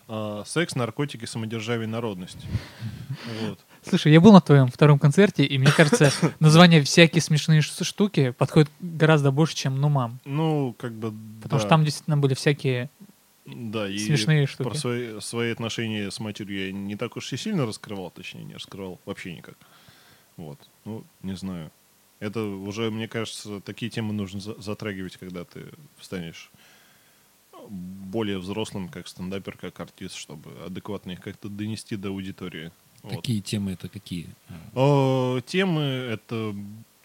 э, 0.08 0.42
«Секс, 0.44 0.74
наркотики, 0.74 1.24
самодержавие, 1.24 1.88
народность». 1.88 2.44
Вот. 3.40 3.58
Слушай, 3.88 4.12
я 4.12 4.20
был 4.20 4.32
на 4.32 4.40
твоем 4.40 4.68
втором 4.68 4.98
концерте, 4.98 5.44
и 5.44 5.58
мне 5.58 5.70
кажется, 5.70 6.12
название 6.40 6.82
«Всякие 6.82 7.22
смешные 7.22 7.62
штуки» 7.62 8.30
подходит 8.30 8.70
гораздо 8.80 9.30
больше, 9.30 9.56
чем 9.56 9.80
«Нумам». 9.80 10.20
Ну, 10.24 10.74
как 10.78 10.92
бы, 10.92 11.12
Потому 11.42 11.58
да. 11.58 11.60
что 11.60 11.68
там 11.68 11.84
действительно 11.84 12.16
были 12.16 12.34
всякие 12.34 12.90
да, 13.46 13.88
и 13.88 13.98
смешные 13.98 14.46
штуки. 14.46 14.68
Про 14.68 14.76
свои, 14.76 15.20
свои 15.20 15.52
отношения 15.52 16.10
с 16.10 16.20
матерью 16.20 16.66
я 16.66 16.72
не 16.72 16.96
так 16.96 17.16
уж 17.16 17.32
и 17.32 17.36
сильно 17.36 17.66
раскрывал, 17.66 18.10
точнее, 18.10 18.44
не 18.44 18.54
раскрывал 18.54 19.00
вообще 19.06 19.34
никак. 19.34 19.56
Вот. 20.36 20.58
Ну, 20.84 21.04
не 21.22 21.34
знаю. 21.34 21.70
Это 22.20 22.42
уже, 22.42 22.90
мне 22.90 23.08
кажется, 23.08 23.60
такие 23.60 23.90
темы 23.90 24.12
нужно 24.12 24.40
затрагивать, 24.40 25.16
когда 25.16 25.44
ты 25.44 25.66
станешь 26.00 26.50
более 27.68 28.38
взрослым, 28.38 28.88
как 28.88 29.08
стендапер, 29.08 29.56
как 29.56 29.78
артист, 29.80 30.14
чтобы 30.14 30.50
адекватно 30.64 31.12
их 31.12 31.20
как-то 31.20 31.48
донести 31.48 31.96
до 31.96 32.08
аудитории. 32.08 32.72
Какие 33.02 33.38
вот. 33.38 33.46
темы 33.46 33.72
это 33.72 33.88
какие? 33.88 34.28
О, 34.74 35.40
темы 35.46 35.82
это 35.82 36.54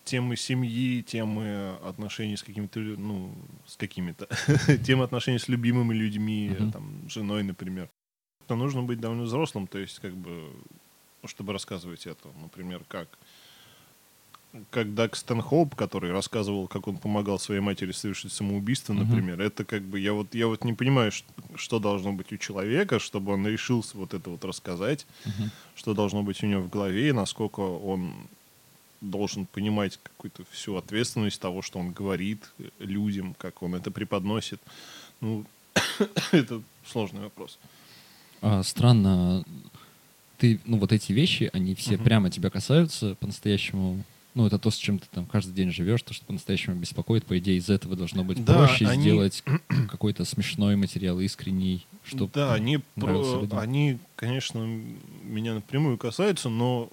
темы 0.03 0.35
семьи, 0.35 1.01
темы 1.01 1.77
отношений 1.83 2.35
с 2.35 2.43
какими-то, 2.43 2.79
ну, 2.79 3.33
с 3.65 3.77
какими-то, 3.77 4.27
темы 4.85 5.03
отношений 5.05 5.39
с 5.39 5.47
любимыми 5.47 5.93
людьми, 5.93 6.49
uh-huh. 6.49 6.71
там, 6.71 7.09
женой, 7.09 7.43
например. 7.43 7.89
То 8.47 8.55
нужно 8.55 8.83
быть 8.83 8.99
довольно 8.99 9.23
взрослым, 9.23 9.67
то 9.67 9.79
есть, 9.79 9.99
как 9.99 10.13
бы, 10.15 10.51
чтобы 11.25 11.53
рассказывать 11.53 12.05
это, 12.05 12.27
например, 12.41 12.83
как 12.87 13.07
как 14.69 14.93
Даг 14.93 15.15
Стэнхоуп, 15.15 15.75
который 15.75 16.11
рассказывал, 16.11 16.67
как 16.67 16.87
он 16.87 16.97
помогал 16.97 17.39
своей 17.39 17.61
матери 17.61 17.91
совершить 17.91 18.31
самоубийство, 18.31 18.93
например, 18.93 19.39
uh-huh. 19.39 19.47
это 19.47 19.65
как 19.65 19.81
бы 19.81 19.99
я 19.99 20.13
вот 20.13 20.35
я 20.35 20.47
вот 20.47 20.63
не 20.63 20.73
понимаю, 20.73 21.11
что, 21.11 21.27
что 21.55 21.79
должно 21.79 22.13
быть 22.13 22.31
у 22.31 22.37
человека, 22.37 22.99
чтобы 22.99 23.33
он 23.33 23.47
решился 23.47 23.97
вот 23.97 24.13
это 24.13 24.29
вот 24.29 24.45
рассказать, 24.45 25.07
uh-huh. 25.25 25.49
что 25.75 25.93
должно 25.93 26.21
быть 26.21 26.43
у 26.43 26.47
него 26.47 26.61
в 26.61 26.69
голове, 26.69 27.09
и 27.09 27.11
насколько 27.13 27.61
он 27.61 28.13
должен 29.01 29.47
понимать 29.47 29.99
какую-то 30.01 30.43
всю 30.51 30.75
ответственность 30.75 31.41
того, 31.41 31.61
что 31.61 31.79
он 31.79 31.91
говорит 31.91 32.51
людям, 32.79 33.35
как 33.37 33.63
он 33.63 33.75
это 33.75 33.91
преподносит. 33.91 34.61
Ну, 35.19 35.45
это 36.31 36.61
сложный 36.85 37.21
вопрос. 37.21 37.57
А, 38.41 38.61
странно, 38.63 39.43
ты, 40.37 40.61
ну 40.65 40.77
вот 40.77 40.91
эти 40.91 41.11
вещи, 41.11 41.49
они 41.53 41.73
все 41.73 41.95
uh-huh. 41.95 42.03
прямо 42.03 42.29
тебя 42.29 42.49
касаются 42.49 43.15
по-настоящему 43.15 44.03
ну, 44.35 44.47
это 44.47 44.57
то, 44.57 44.71
с 44.71 44.75
чем 44.75 44.97
ты 44.97 45.05
там 45.11 45.25
каждый 45.25 45.53
день 45.53 45.71
живешь, 45.71 46.01
то, 46.01 46.13
что 46.13 46.25
по-настоящему 46.25 46.75
беспокоит. 46.75 47.25
По 47.25 47.37
идее, 47.37 47.57
из 47.57 47.69
этого 47.69 47.95
должно 47.95 48.23
быть 48.23 48.43
да, 48.43 48.55
проще 48.55 48.87
они... 48.87 49.03
сделать 49.03 49.43
какой-то 49.89 50.25
смешной 50.25 50.75
материал, 50.75 51.19
искренний, 51.19 51.85
чтобы 52.03 52.31
Да, 52.33 52.53
они, 52.53 52.79
про... 52.95 53.47
они, 53.59 53.99
конечно, 54.15 54.59
меня 55.23 55.53
напрямую 55.53 55.97
касаются, 55.97 56.49
но 56.49 56.89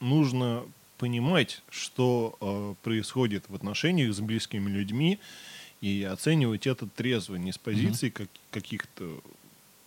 нужно 0.00 0.64
понимать, 0.98 1.62
что 1.70 2.36
э, 2.40 2.74
происходит 2.82 3.44
в 3.48 3.54
отношениях 3.54 4.14
с 4.14 4.20
близкими 4.20 4.68
людьми, 4.68 5.18
и 5.80 6.02
оценивать 6.02 6.66
это 6.66 6.86
трезво, 6.86 7.36
не 7.36 7.52
с 7.52 7.58
позиции 7.58 8.08
mm-hmm. 8.08 8.12
как, 8.12 8.28
каких-то, 8.50 9.20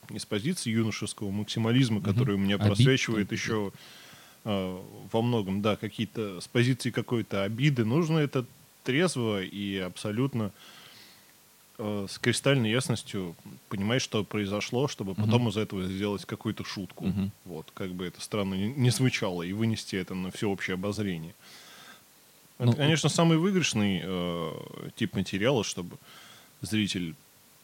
не 0.09 0.19
с 0.19 0.25
позиции 0.25 0.71
юношеского 0.71 1.29
максимализма, 1.31 2.01
который 2.01 2.35
mm-hmm. 2.35 2.39
у 2.39 2.43
меня 2.43 2.55
Обид, 2.55 2.67
просвечивает 2.67 3.31
еще 3.31 3.71
Э, 3.73 3.77
во 4.43 5.21
многом, 5.21 5.61
да, 5.61 5.75
какие-то 5.75 6.39
с 6.41 6.47
позиции 6.47 6.91
какой-то 6.91 7.43
обиды. 7.43 7.85
Нужно 7.85 8.19
это 8.19 8.45
трезво 8.83 9.43
и 9.43 9.77
абсолютно 9.77 10.51
э, 11.77 12.07
с 12.09 12.17
кристальной 12.17 12.71
ясностью 12.71 13.35
понимать, 13.67 14.01
что 14.01 14.23
произошло, 14.23 14.87
чтобы 14.87 15.11
uh-huh. 15.11 15.23
потом 15.23 15.49
из 15.49 15.57
этого 15.57 15.83
сделать 15.83 16.25
какую-то 16.25 16.63
шутку. 16.63 17.05
Uh-huh. 17.05 17.29
Вот, 17.45 17.71
как 17.73 17.91
бы 17.91 18.05
это 18.05 18.21
странно 18.21 18.55
не, 18.55 18.69
не 18.69 18.89
звучало, 18.89 19.43
и 19.43 19.53
вынести 19.53 19.95
это 19.95 20.15
на 20.15 20.31
всеобщее 20.31 20.75
обозрение. 20.75 21.35
Ну, 22.57 22.71
это, 22.71 22.77
конечно, 22.77 23.09
самый 23.09 23.37
выигрышный 23.37 24.01
э, 24.03 24.51
тип 24.95 25.15
материала, 25.15 25.63
чтобы 25.63 25.97
зритель 26.61 27.15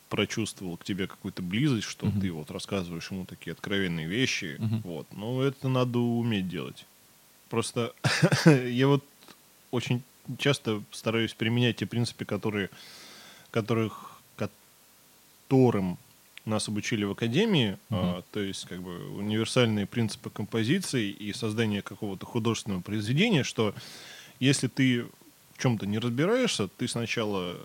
прочувствовал 0.09 0.77
к 0.77 0.83
тебе 0.83 1.07
какую-то 1.07 1.41
близость, 1.41 1.87
что 1.87 2.07
uh-huh. 2.07 2.21
ты 2.21 2.31
вот 2.31 2.51
рассказываешь 2.51 3.09
ему 3.11 3.25
такие 3.25 3.53
откровенные 3.53 4.07
вещи, 4.07 4.57
uh-huh. 4.59 4.81
вот. 4.83 5.07
Но 5.11 5.41
это 5.41 5.67
надо 5.67 5.99
уметь 5.99 6.47
делать. 6.47 6.85
Просто 7.49 7.93
я 8.45 8.87
вот 8.87 9.03
очень 9.71 10.03
часто 10.37 10.83
стараюсь 10.91 11.33
применять 11.33 11.77
те 11.77 11.85
принципы, 11.85 12.25
которые, 12.25 12.69
которых, 13.51 14.21
которым 14.35 15.97
нас 16.45 16.67
обучили 16.67 17.03
в 17.03 17.11
академии, 17.11 17.77
uh-huh. 17.89 18.19
а, 18.19 18.23
то 18.31 18.39
есть 18.39 18.65
как 18.65 18.81
бы 18.81 19.09
универсальные 19.17 19.87
принципы 19.87 20.29
композиции 20.29 21.09
и 21.09 21.33
создания 21.33 21.81
какого-то 21.81 22.25
художественного 22.25 22.81
произведения, 22.81 23.43
что 23.43 23.73
если 24.39 24.67
ты 24.67 25.05
в 25.53 25.61
чем-то 25.61 25.87
не 25.87 25.97
разбираешься, 25.97 26.67
ты 26.67 26.87
сначала 26.87 27.57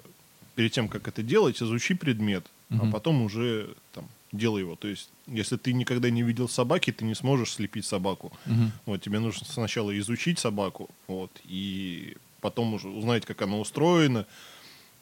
перед 0.55 0.73
тем, 0.73 0.89
как 0.89 1.09
это 1.09 1.23
делать, 1.23 1.63
изучи 1.63 1.95
предмет, 1.95 2.45
угу. 2.71 2.87
а 2.87 2.91
потом 2.91 3.23
уже 3.23 3.75
там, 3.93 4.09
делай 4.33 4.61
его. 4.61 4.77
То 4.77 4.89
есть, 4.89 5.11
если 5.27 5.57
ты 5.57 5.73
никогда 5.73 6.11
не 6.11 6.23
видел 6.23 6.49
собаки, 6.49 6.93
ты 6.93 7.05
не 7.05 7.15
сможешь 7.15 7.53
слепить 7.53 7.85
собаку. 7.85 8.33
Мгм. 8.47 8.73
Вот, 8.87 9.03
тебе 9.03 9.19
нужно 9.19 9.47
сначала 9.47 9.97
изучить 9.99 10.39
собаку, 10.39 10.89
вот, 11.07 11.31
и 11.45 12.17
потом 12.41 12.75
уже 12.75 12.89
узнать, 12.89 13.27
как 13.27 13.43
она 13.43 13.59
устроена, 13.59 14.27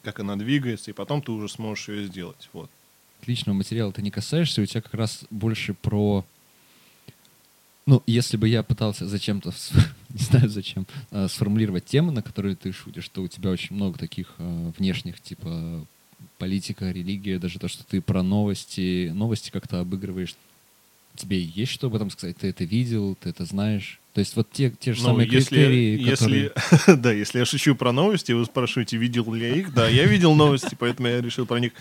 как 0.03 0.19
она 0.19 0.35
двигается, 0.35 0.91
и 0.91 0.93
потом 0.93 1.21
ты 1.21 1.31
уже 1.31 1.49
сможешь 1.49 1.89
ее 1.89 2.05
сделать. 2.05 2.49
Вот. 2.53 2.69
личного 3.25 3.55
материала 3.55 3.91
ты 3.91 4.01
не 4.01 4.11
касаешься, 4.11 4.61
у 4.61 4.65
тебя 4.65 4.81
как 4.81 4.93
раз 4.93 5.25
больше 5.29 5.73
про... 5.73 6.25
Ну, 7.85 8.03
если 8.05 8.37
бы 8.37 8.47
я 8.47 8.61
пытался 8.61 9.07
зачем-то, 9.07 9.51
не 10.13 10.23
знаю 10.23 10.49
зачем, 10.49 10.87
э, 11.11 11.27
сформулировать 11.27 11.85
темы, 11.85 12.11
на 12.11 12.21
которые 12.21 12.55
ты 12.55 12.71
шутишь, 12.71 13.09
то 13.09 13.21
у 13.21 13.27
тебя 13.27 13.51
очень 13.51 13.75
много 13.75 13.97
таких 13.97 14.33
э, 14.37 14.71
внешних, 14.77 15.21
типа 15.21 15.85
политика, 16.37 16.89
религия, 16.91 17.37
даже 17.37 17.59
то, 17.59 17.67
что 17.67 17.83
ты 17.83 18.01
про 18.01 18.23
новости, 18.23 19.11
новости 19.13 19.51
как-то 19.51 19.79
обыгрываешь. 19.81 20.35
Тебе 21.15 21.41
есть 21.41 21.71
что 21.71 21.87
об 21.87 21.95
этом 21.95 22.09
сказать? 22.11 22.37
Ты 22.37 22.47
это 22.47 22.63
видел, 22.63 23.15
ты 23.19 23.29
это 23.29 23.45
знаешь? 23.45 23.99
То 24.13 24.19
есть 24.19 24.35
вот 24.35 24.49
те, 24.51 24.71
те 24.71 24.93
же 24.93 25.01
Ну, 25.01 25.09
самые 25.09 25.29
если, 25.29 25.55
критерии, 25.55 26.11
которые... 26.11 26.51
если, 26.71 26.95
да, 26.95 27.11
если 27.11 27.39
я 27.39 27.45
шучу 27.45 27.75
про 27.75 27.91
новости, 27.91 28.31
вы 28.31 28.45
спрашиваете, 28.45 28.97
видел 28.97 29.31
ли 29.33 29.47
я 29.47 29.55
их, 29.55 29.73
да, 29.73 29.87
я 29.87 30.05
видел 30.05 30.33
новости, 30.33 30.75
поэтому 30.79 31.07
я 31.09 31.21
решил 31.21 31.45
про 31.45 31.59
них 31.59 31.73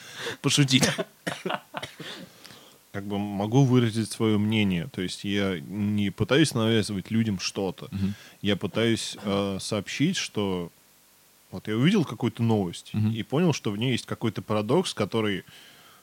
пошутить. 0.42 0.84
Как 2.98 3.06
бы 3.06 3.16
могу 3.16 3.62
выразить 3.62 4.10
свое 4.10 4.38
мнение, 4.38 4.88
то 4.92 5.00
есть 5.02 5.22
я 5.22 5.60
не 5.60 6.10
пытаюсь 6.10 6.52
навязывать 6.52 7.12
людям 7.12 7.38
что-то, 7.38 7.86
Мгм. 7.92 8.14
я 8.42 8.56
пытаюсь 8.56 9.16
э, 9.22 9.58
сообщить, 9.60 10.16
что 10.16 10.72
вот 11.52 11.68
я 11.68 11.76
увидел 11.76 12.04
какую-то 12.04 12.42
новость 12.42 12.92
Мгм. 12.94 13.12
и 13.12 13.22
понял, 13.22 13.52
что 13.52 13.70
в 13.70 13.76
ней 13.76 13.92
есть 13.92 14.04
какой-то 14.04 14.42
парадокс, 14.42 14.94
который 14.94 15.44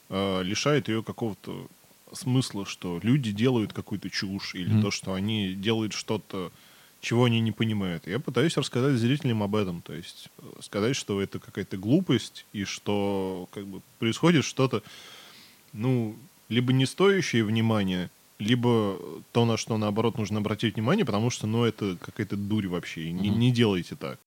э, 0.10 0.44
лишает 0.44 0.88
ее 0.88 1.04
какого-то 1.04 1.68
смысла, 2.14 2.66
что 2.66 3.02
люди 3.04 3.34
делают 3.34 3.74
какую-то 3.74 4.10
чушь 4.10 4.56
или 4.56 4.70
Мгм. 4.70 4.82
то, 4.82 4.90
что 4.90 5.12
они 5.14 5.54
делают 5.54 5.92
что-то, 5.92 6.50
чего 7.02 7.26
они 7.26 7.42
не 7.42 7.52
понимают. 7.52 8.08
Я 8.08 8.20
пытаюсь 8.20 8.56
рассказать 8.56 8.96
зрителям 8.96 9.44
об 9.44 9.54
этом, 9.58 9.82
то 9.82 9.92
есть 9.92 10.30
э, 10.38 10.44
сказать, 10.62 10.96
что 10.96 11.22
это 11.22 11.40
какая-то 11.40 11.76
глупость 11.76 12.46
и 12.54 12.64
что 12.64 13.50
как 13.52 13.68
бы 13.68 13.82
происходит 14.00 14.46
что-то, 14.46 14.82
ну, 15.74 16.16
либо 16.50 16.74
не 16.74 16.86
стоящее 16.86 17.44
внимания, 17.44 18.10
либо 18.40 18.98
то, 19.32 19.46
на 19.46 19.58
что, 19.58 19.78
наоборот, 19.78 20.18
нужно 20.18 20.40
обратить 20.40 20.76
внимание, 20.76 21.06
потому 21.06 21.30
что, 21.30 21.48
ну, 21.48 21.64
это 21.64 21.98
какая-то 22.02 22.36
дурь 22.36 22.68
вообще, 22.68 23.04
и 23.04 23.12
не, 23.12 23.30
не 23.30 23.52
делайте 23.52 23.96
так. 23.96 24.20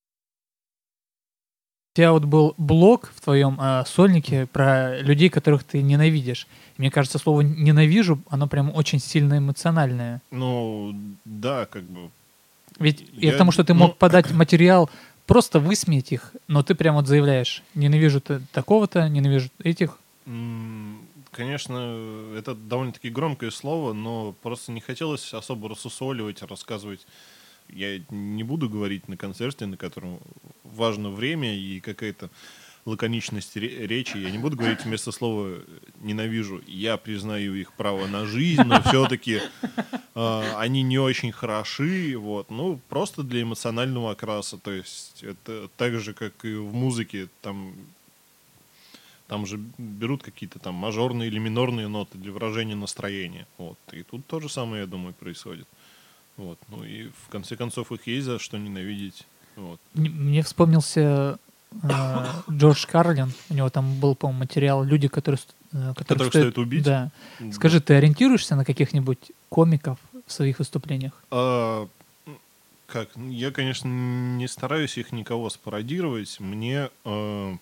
У 1.94 1.96
тебя 1.98 2.12
вот 2.12 2.24
был 2.24 2.54
блог 2.58 3.10
в 3.14 3.20
твоем 3.20 3.58
э, 3.60 3.82
сольнике 3.86 4.46
про 4.46 5.00
людей, 5.00 5.28
которых 5.30 5.64
ты 5.64 5.82
ненавидишь. 5.82 6.46
Мне 6.76 6.90
кажется, 6.92 7.18
слово 7.18 7.40
«ненавижу», 7.40 8.20
оно 8.30 8.46
прям 8.46 8.70
очень 8.74 9.00
сильно 9.00 9.38
эмоциональное. 9.38 10.22
Ну, 10.30 10.94
да, 11.24 11.66
как 11.66 11.82
бы, 11.84 12.10
Ведь 12.78 13.04
я 13.14 13.30
Я- 13.30 13.34
к 13.34 13.38
тому, 13.38 13.50
что 13.50 13.64
ты 13.64 13.74
ну- 13.74 13.80
мог 13.80 13.96
подать 13.98 14.30
материал, 14.30 14.88
просто 15.26 15.58
высмеять 15.58 16.12
их, 16.12 16.32
но 16.46 16.62
ты 16.62 16.76
прям 16.76 16.94
вот 16.94 17.08
заявляешь, 17.08 17.64
ненавижу 17.74 18.20
такого-то, 18.52 19.08
ненавижу 19.08 19.48
этих. 19.62 19.98
м, 20.26 20.87
конечно, 21.38 22.34
это 22.36 22.56
довольно-таки 22.56 23.10
громкое 23.10 23.52
слово, 23.52 23.92
но 23.92 24.34
просто 24.42 24.72
не 24.72 24.80
хотелось 24.80 25.32
особо 25.32 25.68
рассусоливать, 25.68 26.42
рассказывать. 26.42 27.06
Я 27.68 28.00
не 28.10 28.42
буду 28.42 28.68
говорить 28.68 29.06
на 29.06 29.16
концерте, 29.16 29.66
на 29.66 29.76
котором 29.76 30.18
важно 30.64 31.10
время 31.10 31.54
и 31.56 31.78
какая-то 31.78 32.28
лаконичность 32.86 33.56
ре- 33.56 33.86
речи. 33.86 34.16
Я 34.16 34.32
не 34.32 34.38
буду 34.38 34.56
говорить 34.56 34.84
вместо 34.84 35.12
слова 35.12 35.58
«ненавижу». 36.00 36.60
Я 36.66 36.96
признаю 36.96 37.54
их 37.54 37.72
право 37.74 38.08
на 38.08 38.26
жизнь, 38.26 38.62
но 38.62 38.82
все-таки 38.82 39.40
они 40.14 40.82
не 40.82 40.98
очень 40.98 41.30
хороши. 41.30 42.16
Вот. 42.18 42.50
Ну, 42.50 42.80
просто 42.88 43.22
для 43.22 43.42
эмоционального 43.42 44.10
окраса. 44.10 44.58
То 44.58 44.72
есть 44.72 45.22
это 45.22 45.68
так 45.76 46.00
же, 46.00 46.14
как 46.14 46.44
и 46.44 46.54
в 46.54 46.74
музыке. 46.74 47.28
Там, 47.42 47.74
там 49.28 49.46
же 49.46 49.60
берут 49.76 50.22
какие-то 50.22 50.58
там 50.58 50.74
мажорные 50.74 51.28
или 51.28 51.38
минорные 51.38 51.86
ноты 51.86 52.18
для 52.18 52.32
выражения 52.32 52.74
настроения. 52.74 53.46
Вот. 53.58 53.78
И 53.92 54.02
тут 54.02 54.26
то 54.26 54.40
же 54.40 54.48
самое, 54.48 54.80
я 54.82 54.86
думаю, 54.86 55.12
происходит. 55.12 55.68
Вот. 56.36 56.58
Ну 56.68 56.82
и 56.82 57.08
в 57.08 57.28
конце 57.28 57.56
концов 57.56 57.92
их 57.92 58.06
есть 58.06 58.26
за 58.26 58.38
что 58.38 58.58
ненавидеть. 58.58 59.26
Вот. 59.56 59.80
Мне 59.94 60.42
вспомнился 60.42 61.38
э, 61.82 62.26
Джордж 62.50 62.86
Карлин, 62.86 63.32
у 63.50 63.54
него 63.54 63.68
там 63.70 64.00
был, 64.00 64.14
по-моему, 64.14 64.40
материал 64.40 64.82
«Люди, 64.82 65.08
которые, 65.08 65.40
э, 65.72 65.92
которых 65.94 66.06
Которых 66.06 66.28
стоит 66.28 66.58
убить? 66.58 66.84
Да. 66.84 67.10
Скажи, 67.52 67.80
ты 67.80 67.94
ориентируешься 67.94 68.56
на 68.56 68.64
каких-нибудь 68.64 69.32
комиков 69.48 69.98
в 70.26 70.32
своих 70.32 70.60
выступлениях? 70.60 71.12
А, 71.30 71.88
как? 72.86 73.10
Я, 73.16 73.50
конечно, 73.50 73.88
не 73.88 74.48
стараюсь 74.48 74.96
их 74.96 75.12
никого 75.12 75.50
спародировать. 75.50 76.38
Мне 76.40 76.88
э, 77.04 77.56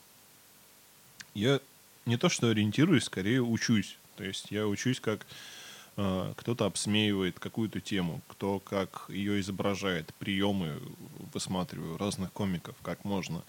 я 1.37 1.61
не 2.07 2.17
то 2.17 2.29
что 2.29 2.49
ориентируюсь, 2.49 3.05
скорее 3.05 3.43
учусь. 3.43 3.97
То 4.17 4.25
есть 4.25 4.51
я 4.51 4.67
учусь, 4.67 5.01
как 5.01 5.27
э, 5.97 6.33
кто-то 6.37 6.65
обсмеивает 6.65 7.39
какую-то 7.39 7.81
тему, 7.81 8.23
кто 8.29 8.59
как 8.59 9.07
ее 9.09 9.41
изображает, 9.41 10.13
приемы 10.19 10.81
высматриваю 11.35 11.99
разных 11.99 12.33
комиков, 12.33 12.75
как 12.83 13.05
можно 13.05 13.43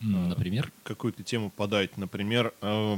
а, 0.00 0.06
Например, 0.06 0.70
какую-то 0.82 1.22
тему 1.22 1.50
подать. 1.50 1.96
Например, 1.96 2.52
э, 2.60 2.96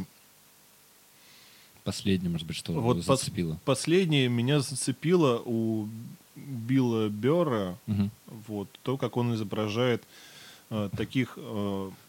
последнее, 1.85 2.31
может 2.31 2.47
быть, 2.47 2.57
что 2.57 2.73
Вот 2.73 2.97
пос- 2.97 3.03
зацепило. 3.03 3.61
последнее 3.65 4.29
меня 4.29 4.61
зацепило 4.61 5.41
у 5.45 5.89
Билла 6.35 7.09
Бера. 7.09 7.79
Мгм. 7.87 8.11
Вот, 8.49 8.69
то, 8.83 8.97
как 8.97 9.17
он 9.17 9.35
изображает 9.35 10.03
э, 10.71 10.91
таких 10.97 11.35
э, 11.37 11.91
э, 11.91 12.06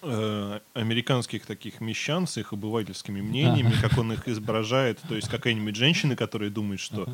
американских 0.00 1.46
таких 1.46 1.80
мещан 1.80 2.26
с 2.26 2.36
их 2.38 2.52
обывательскими 2.52 3.20
мнениями, 3.20 3.74
как 3.80 3.98
он 3.98 4.12
их 4.12 4.28
изображает. 4.28 5.00
То 5.08 5.16
есть 5.16 5.28
какая-нибудь 5.28 5.76
женщина, 5.76 6.16
которая 6.16 6.50
думает, 6.50 6.80
что 6.80 7.08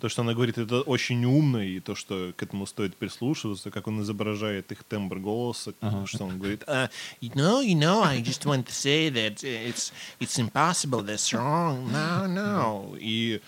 то, 0.00 0.08
что 0.08 0.22
она 0.22 0.34
говорит, 0.34 0.58
это 0.58 0.80
очень 0.80 1.24
умно, 1.24 1.62
и 1.62 1.80
то, 1.80 1.94
что 1.94 2.32
к 2.36 2.42
этому 2.42 2.66
стоит 2.66 2.96
прислушиваться, 2.96 3.70
как 3.70 3.86
он 3.86 4.00
изображает 4.02 4.72
их 4.72 4.84
тембр 4.84 5.18
голоса, 5.18 5.74
Ага. 5.80 6.06
что 6.06 6.24
он 6.24 6.38
говорит, 6.38 6.62
Uh, 6.66 6.88
you 7.20 7.30
know, 7.34 7.60
you 7.60 7.74
know, 7.76 8.02
I 8.02 8.20
just 8.22 8.44
want 8.46 8.66
to 8.66 8.72
say 8.72 9.10
that 9.10 9.44
it's 9.44 9.92
it's 10.18 10.38
impossible. 10.38 11.02
That's 11.02 11.32
wrong. 11.32 11.90
No, 11.92 12.26
no. 12.26 12.96
И 12.98 13.40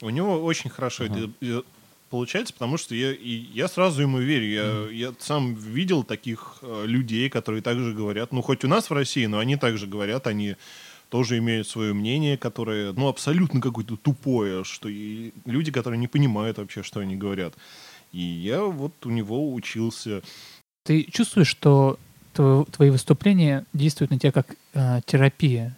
у 0.00 0.10
него 0.10 0.42
очень 0.42 0.70
хорошо 0.70 1.04
это 1.04 1.30
э, 1.40 1.62
получается, 2.10 2.52
потому 2.52 2.76
что 2.76 2.94
я, 2.94 3.12
и 3.12 3.46
я 3.52 3.68
сразу 3.68 4.02
ему 4.02 4.18
верю. 4.18 4.46
Я, 4.46 5.08
я 5.08 5.14
сам 5.18 5.54
видел 5.54 6.02
таких 6.04 6.58
э, 6.62 6.84
людей, 6.86 7.28
которые 7.28 7.62
также 7.62 7.92
говорят, 7.92 8.32
ну, 8.32 8.42
хоть 8.42 8.64
у 8.64 8.68
нас 8.68 8.90
в 8.90 8.92
России, 8.92 9.26
но 9.26 9.38
они 9.38 9.56
также 9.56 9.86
говорят, 9.86 10.26
они 10.26 10.56
тоже 11.08 11.38
имеют 11.38 11.68
свое 11.68 11.92
мнение, 11.92 12.36
которое, 12.36 12.92
ну, 12.92 13.08
абсолютно 13.08 13.60
какое-то 13.60 13.96
тупое, 13.96 14.64
что 14.64 14.88
и 14.88 15.32
люди, 15.44 15.70
которые 15.70 15.98
не 15.98 16.08
понимают 16.08 16.58
вообще, 16.58 16.82
что 16.82 17.00
они 17.00 17.16
говорят. 17.16 17.54
И 18.12 18.20
я 18.20 18.64
вот 18.64 18.92
у 19.04 19.10
него 19.10 19.52
учился. 19.52 20.22
Ты 20.84 21.04
чувствуешь, 21.04 21.48
что 21.48 21.98
тво- 22.34 22.70
твои 22.70 22.90
выступления 22.90 23.64
действуют 23.72 24.10
на 24.10 24.18
тебя 24.18 24.32
как 24.32 24.56
э, 24.74 25.00
терапия? 25.06 25.76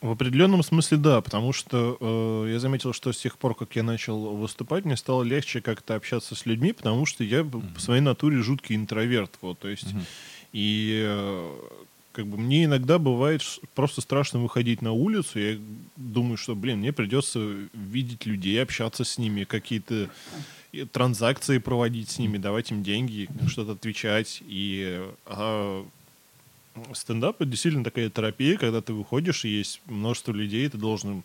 В 0.00 0.10
определенном 0.12 0.62
смысле 0.62 0.96
да, 0.96 1.20
потому 1.20 1.52
что 1.52 1.98
э, 2.00 2.52
я 2.52 2.58
заметил, 2.58 2.94
что 2.94 3.12
с 3.12 3.18
тех 3.18 3.36
пор, 3.36 3.54
как 3.54 3.76
я 3.76 3.82
начал 3.82 4.34
выступать, 4.34 4.86
мне 4.86 4.96
стало 4.96 5.22
легче 5.24 5.60
как-то 5.60 5.94
общаться 5.94 6.34
с 6.34 6.46
людьми, 6.46 6.72
потому 6.72 7.04
что 7.04 7.22
я 7.22 7.44
б- 7.44 7.60
по 7.74 7.80
своей 7.80 8.00
натуре 8.00 8.38
жуткий 8.42 8.76
интроверт, 8.76 9.32
вот, 9.42 9.58
то 9.58 9.68
есть 9.68 9.92
Мгм. 9.92 10.04
и 10.54 11.02
э, 11.06 11.52
как 12.12 12.26
бы 12.26 12.38
мне 12.38 12.64
иногда 12.64 12.98
бывает 12.98 13.42
просто 13.74 14.00
страшно 14.00 14.38
выходить 14.40 14.80
на 14.80 14.92
улицу, 14.92 15.38
я 15.38 15.58
думаю, 15.96 16.38
что, 16.38 16.54
блин, 16.54 16.78
мне 16.78 16.94
придется 16.94 17.38
видеть 17.74 18.24
людей, 18.24 18.62
общаться 18.62 19.04
с 19.04 19.18
ними, 19.18 19.44
какие-то 19.44 20.08
э, 20.72 20.86
транзакции 20.86 21.58
проводить 21.58 22.08
с 22.08 22.18
ними, 22.18 22.38
давать 22.38 22.70
им 22.70 22.82
деньги, 22.82 23.28
что-то 23.48 23.72
отвечать, 23.72 24.42
и 24.46 24.98
а, 25.26 25.84
стендап 26.94 27.36
это 27.40 27.50
действительно 27.50 27.84
такая 27.84 28.08
терапия, 28.10 28.56
когда 28.56 28.80
ты 28.80 28.92
выходишь, 28.92 29.44
и 29.44 29.48
есть 29.48 29.80
множество 29.86 30.32
людей, 30.32 30.68
ты 30.68 30.78
должен 30.78 31.10
им 31.10 31.24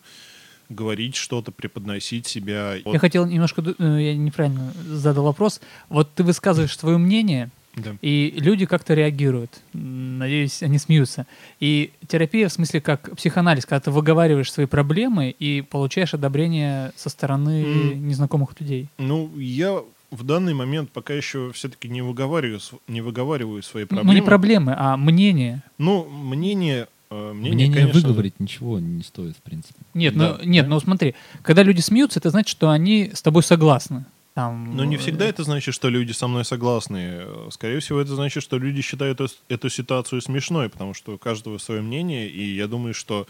говорить 0.68 1.14
что-то, 1.16 1.52
преподносить 1.52 2.26
себя. 2.26 2.74
Я 2.74 2.82
Вот, 2.84 2.98
хотел 2.98 3.24
немножко, 3.26 3.62
э, 3.78 3.98
я 4.00 4.16
неправильно 4.16 4.72
задал 4.84 5.24
вопрос. 5.24 5.60
Вот 5.88 6.12
ты 6.14 6.24
высказываешь 6.24 6.76
свое 6.76 6.98
мнение, 6.98 7.50
да. 7.76 7.94
и 8.02 8.34
люди 8.36 8.66
как-то 8.66 8.94
реагируют. 8.94 9.60
Надеюсь, 9.72 10.64
они 10.64 10.78
смеются. 10.78 11.26
И 11.60 11.92
терапия 12.08 12.48
в 12.48 12.52
смысле 12.52 12.80
как 12.80 13.14
психоанализ, 13.16 13.64
когда 13.64 13.78
ты 13.80 13.90
выговариваешь 13.92 14.50
свои 14.52 14.66
проблемы 14.66 15.30
и 15.30 15.60
получаешь 15.62 16.14
одобрение 16.14 16.92
со 16.96 17.10
стороны 17.10 17.62
М. 17.92 18.08
незнакомых 18.08 18.60
людей. 18.60 18.88
Ну, 18.98 19.30
я 19.38 19.82
в 20.10 20.22
данный 20.24 20.54
момент 20.54 20.90
пока 20.90 21.14
еще 21.14 21.50
все-таки 21.52 21.88
не 21.88 22.02
выговариваю, 22.02 22.60
не 22.88 23.00
выговариваю 23.00 23.62
свои 23.62 23.84
Ну, 23.84 23.88
проблемы. 23.88 24.14
не 24.14 24.22
проблемы, 24.22 24.74
а 24.76 24.96
мнение. 24.96 25.62
Ну, 25.78 26.04
мнение, 26.08 26.86
э, 27.10 27.14
э, 27.30 27.32
мнение, 27.32 27.54
Мнение 27.66 27.82
конечно, 27.82 28.00
выговорить 28.08 28.38
ничего 28.40 28.78
не 28.78 29.02
стоит, 29.02 29.36
в 29.36 29.42
принципе. 29.42 29.78
Нет, 29.94 30.16
Да. 30.16 30.38
ну, 30.38 30.44
нет, 30.48 30.68
ну 30.68 30.78
смотри, 30.80 31.14
когда 31.42 31.62
люди 31.62 31.80
смеются, 31.80 32.18
это 32.20 32.30
значит, 32.30 32.48
что 32.50 32.70
они 32.70 33.10
с 33.14 33.22
тобой 33.22 33.42
согласны. 33.42 34.04
Там, 34.34 34.76
Но 34.76 34.84
не 34.84 34.96
э, 34.96 34.98
всегда 34.98 35.24
это 35.24 35.44
значит, 35.44 35.74
что 35.74 35.88
люди 35.88 36.12
со 36.12 36.28
мной 36.28 36.44
согласны. 36.44 36.98
Э, 37.00 37.48
Скорее 37.50 37.80
всего, 37.80 38.00
это 38.00 38.14
значит, 38.14 38.42
что 38.42 38.58
люди 38.58 38.82
считают 38.82 39.18
эту 39.48 39.70
ситуацию 39.70 40.20
смешной, 40.20 40.68
потому 40.68 40.92
что 40.92 41.14
у 41.14 41.18
каждого 41.18 41.56
свое 41.58 41.80
мнение, 41.80 42.28
и 42.28 42.54
я 42.54 42.66
думаю, 42.68 42.92
что 42.92 43.26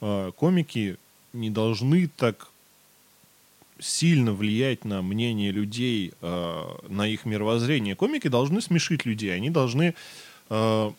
э, 0.00 0.30
комики 0.36 0.96
не 1.32 1.50
должны 1.50 2.08
так 2.16 2.48
сильно 3.78 4.32
влиять 4.32 4.84
на 4.84 5.02
мнение 5.02 5.50
людей, 5.50 6.12
э, 6.20 6.64
на 6.88 7.06
их 7.06 7.24
мировоззрение. 7.24 7.94
Комики 7.94 8.28
должны 8.28 8.60
смешить 8.60 9.06
людей, 9.06 9.34
они 9.34 9.50
должны 9.50 9.94
э, 10.50 10.92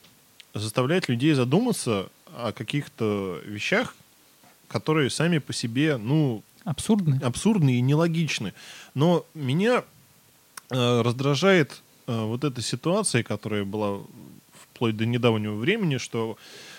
заставлять 0.54 1.10
людей 1.10 1.34
задуматься 1.34 2.10
о 2.36 2.52
каких-то 2.52 3.42
вещах, 3.46 3.96
которые 4.68 5.10
сами 5.10 5.40
по 5.40 5.54
себе, 5.54 5.98
ну, 5.98 6.44
Абсурдны. 6.64 7.20
абсурдны 7.24 7.78
и 7.78 7.82
нелогичны. 7.82 8.54
Но 8.94 9.26
меня 9.34 9.84
э, 10.70 11.02
раздражает 11.02 11.82
вот 12.08 12.44
эта 12.44 12.60
ситуация, 12.64 13.22
которая 13.22 13.66
была 13.66 14.00
вплоть 14.80 14.96
до 14.96 15.06
недавнего 15.06 15.56
времени, 15.56 15.98
что 15.98 16.38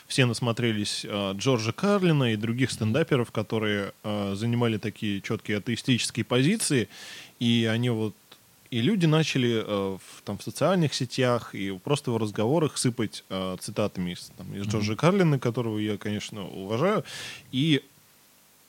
все 0.09 0.25
насмотрелись 0.25 1.05
э, 1.05 1.33
Джорджа 1.37 1.73
Карлина 1.73 2.33
и 2.33 2.37
других 2.37 2.71
стендаперов, 2.71 3.31
которые 3.31 3.93
э, 4.03 4.35
занимали 4.35 4.79
такие 4.79 5.21
четкие 5.21 5.59
атеистические 5.59 6.25
позиции, 6.25 6.89
и 7.41 7.69
они 7.71 7.91
вот 7.91 8.15
и 8.71 8.81
люди 8.81 9.05
начали 9.05 9.63
э, 9.63 9.99
в, 9.99 10.23
там, 10.23 10.39
в 10.39 10.43
социальных 10.43 10.95
сетях 10.95 11.55
и 11.55 11.77
просто 11.77 12.11
в 12.11 12.17
разговорах 12.17 12.79
сыпать 12.79 13.23
э, 13.29 13.59
цитатами 13.61 14.13
из, 14.13 14.33
там, 14.39 14.55
из 14.55 14.67
Джорджа 14.67 14.97
Карлина, 14.97 15.39
которого 15.39 15.77
я, 15.79 15.99
конечно, 15.99 16.49
уважаю. 16.49 17.05
И, 17.53 17.83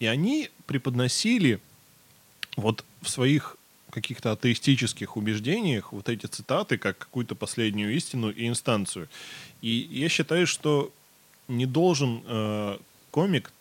и 0.02 0.08
они 0.08 0.50
преподносили 0.66 1.62
вот 2.58 2.84
в 3.02 3.10
своих 3.10 3.56
каких-то 3.92 4.32
атеистических 4.32 5.18
убеждениях 5.18 5.92
вот 5.94 6.10
эти 6.10 6.26
цитаты 6.26 6.78
как 6.78 6.98
какую-то 6.98 7.36
последнюю 7.36 7.94
истину 7.96 8.32
и 8.32 8.48
инстанцию. 8.48 9.08
И 9.62 9.70
я 9.92 10.10
считаю, 10.10 10.48
что 10.48 10.92
не 11.48 11.66
должен 11.66 12.24
э, 12.26 12.78
комик, 13.12 13.52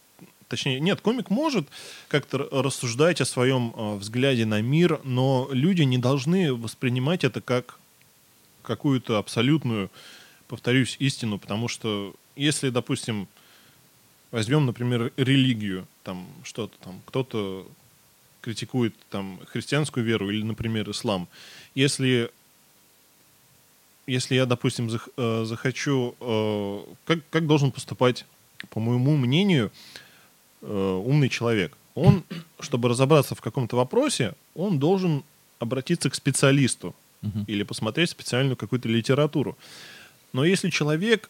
точнее, 0.49 0.81
нет, 0.81 1.01
комик 1.01 1.29
может 1.31 1.69
как-то 2.09 2.49
рассуждать 2.51 3.21
о 3.21 3.25
своем 3.27 3.75
э, 3.77 3.97
взгляде 3.97 4.47
на 4.47 4.63
мир, 4.63 5.01
но 5.05 5.49
люди 5.53 5.83
не 5.83 5.99
должны 5.99 6.55
воспринимать 6.55 7.25
это 7.25 7.41
как 7.41 7.79
какую-то 8.63 9.19
абсолютную, 9.19 9.91
повторюсь, 10.49 10.97
истину, 10.99 11.39
потому 11.39 11.69
что 11.69 12.15
если, 12.37 12.71
допустим, 12.71 13.29
возьмем, 14.31 14.67
например, 14.67 15.13
религию, 15.17 15.87
там 16.05 16.27
что-то 16.45 16.77
там, 16.79 17.01
кто-то 17.07 17.67
критикует 18.41 18.95
там 19.11 19.41
христианскую 19.47 20.05
веру 20.05 20.31
или, 20.31 20.43
например, 20.43 20.91
ислам, 20.91 21.29
если 21.75 22.31
если 24.07 24.35
я, 24.35 24.47
допустим, 24.47 24.89
зах- 24.89 25.11
э, 25.17 25.45
захочу, 25.45 26.17
э, 26.21 26.81
как, 27.05 27.19
как 27.31 27.47
должен 27.47 27.71
поступать, 27.71 28.25
по 28.71 28.81
моему 28.81 29.17
мнению, 29.17 29.71
э, 30.63 31.03
умный 31.05 31.29
человек? 31.29 31.77
Он, 31.95 32.25
чтобы 32.61 32.89
разобраться 32.89 33.35
в 33.35 33.41
каком-то 33.41 33.77
вопросе, 33.77 34.35
он 34.55 34.79
должен 34.79 35.23
обратиться 35.61 36.11
к 36.11 36.15
специалисту 36.15 36.95
Мгм. 37.23 37.45
или 37.47 37.63
посмотреть 37.63 38.11
специальную 38.11 38.57
какую-то 38.57 38.89
литературу. 38.89 39.57
Но 40.33 40.45
если 40.45 40.71
человек 40.71 41.29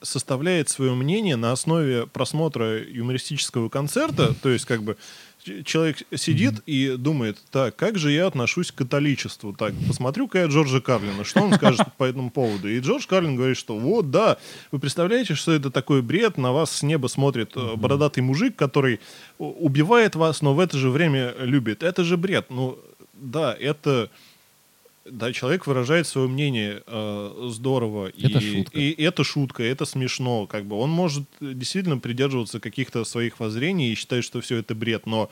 составляет 0.00 0.68
свое 0.68 0.94
мнение 0.94 1.34
на 1.36 1.50
основе 1.50 2.06
просмотра 2.06 2.78
юмористического 2.84 3.68
концерта, 3.68 4.32
то 4.42 4.48
есть 4.48 4.64
как 4.64 4.82
бы 4.82 4.96
человек 5.64 6.02
сидит 6.14 6.60
и 6.66 6.96
думает, 6.96 7.38
так, 7.50 7.76
как 7.76 7.98
же 7.98 8.10
я 8.10 8.26
отношусь 8.26 8.72
к 8.72 8.76
католичеству? 8.76 9.52
Так, 9.52 9.74
посмотрю-ка 9.86 10.38
я 10.38 10.46
Джорджа 10.46 10.80
Карлина, 10.80 11.24
что 11.24 11.40
он 11.42 11.54
скажет 11.54 11.86
по 11.96 12.04
этому 12.04 12.30
поводу? 12.30 12.68
И 12.68 12.80
Джордж 12.80 13.06
Карлин 13.06 13.36
говорит, 13.36 13.56
что 13.56 13.78
вот, 13.78 14.10
да, 14.10 14.38
вы 14.72 14.78
представляете, 14.78 15.34
что 15.34 15.52
это 15.52 15.70
такой 15.70 16.02
бред, 16.02 16.38
на 16.38 16.52
вас 16.52 16.70
с 16.70 16.82
неба 16.82 17.06
смотрит 17.06 17.52
э, 17.56 17.76
бородатый 17.76 18.20
мужик, 18.20 18.56
который 18.56 19.00
убивает 19.38 20.14
вас, 20.16 20.42
но 20.42 20.54
в 20.54 20.60
это 20.60 20.76
же 20.78 20.90
время 20.90 21.34
любит. 21.38 21.82
Это 21.82 22.04
же 22.04 22.16
бред. 22.16 22.46
Ну, 22.50 22.78
да, 23.14 23.54
это... 23.54 24.10
Да, 25.10 25.32
человек 25.32 25.66
выражает 25.66 26.06
свое 26.06 26.28
мнение 26.28 26.82
э, 26.86 27.48
здорово. 27.50 28.08
Это 28.08 28.38
и, 28.38 28.54
шутка. 28.54 28.78
И 28.78 29.02
это 29.02 29.24
шутка, 29.24 29.62
это 29.62 29.84
смешно. 29.84 30.46
Как 30.46 30.64
бы. 30.64 30.76
Он 30.76 30.90
может 30.90 31.24
э, 31.40 31.52
действительно 31.54 31.98
придерживаться 31.98 32.60
каких-то 32.60 33.04
своих 33.04 33.40
воззрений 33.40 33.92
и 33.92 33.94
считать, 33.94 34.24
что 34.24 34.40
все 34.40 34.56
это 34.56 34.74
бред, 34.74 35.06
но, 35.06 35.30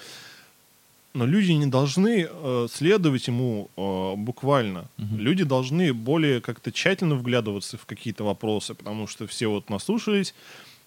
но 1.14 1.26
люди 1.26 1.52
не 1.52 1.66
должны 1.66 2.28
э, 2.28 2.66
следовать 2.70 3.26
ему 3.28 3.70
э, 3.76 4.14
буквально. 4.16 4.86
Мгм. 4.96 5.18
Люди 5.18 5.44
должны 5.44 5.92
более 5.92 6.40
как-то 6.40 6.72
тщательно 6.72 7.14
вглядываться 7.14 7.76
в 7.76 7.86
какие-то 7.86 8.24
вопросы, 8.24 8.74
потому 8.74 9.06
что 9.06 9.26
все 9.26 9.48
вот 9.48 9.70
наслушались 9.70 10.34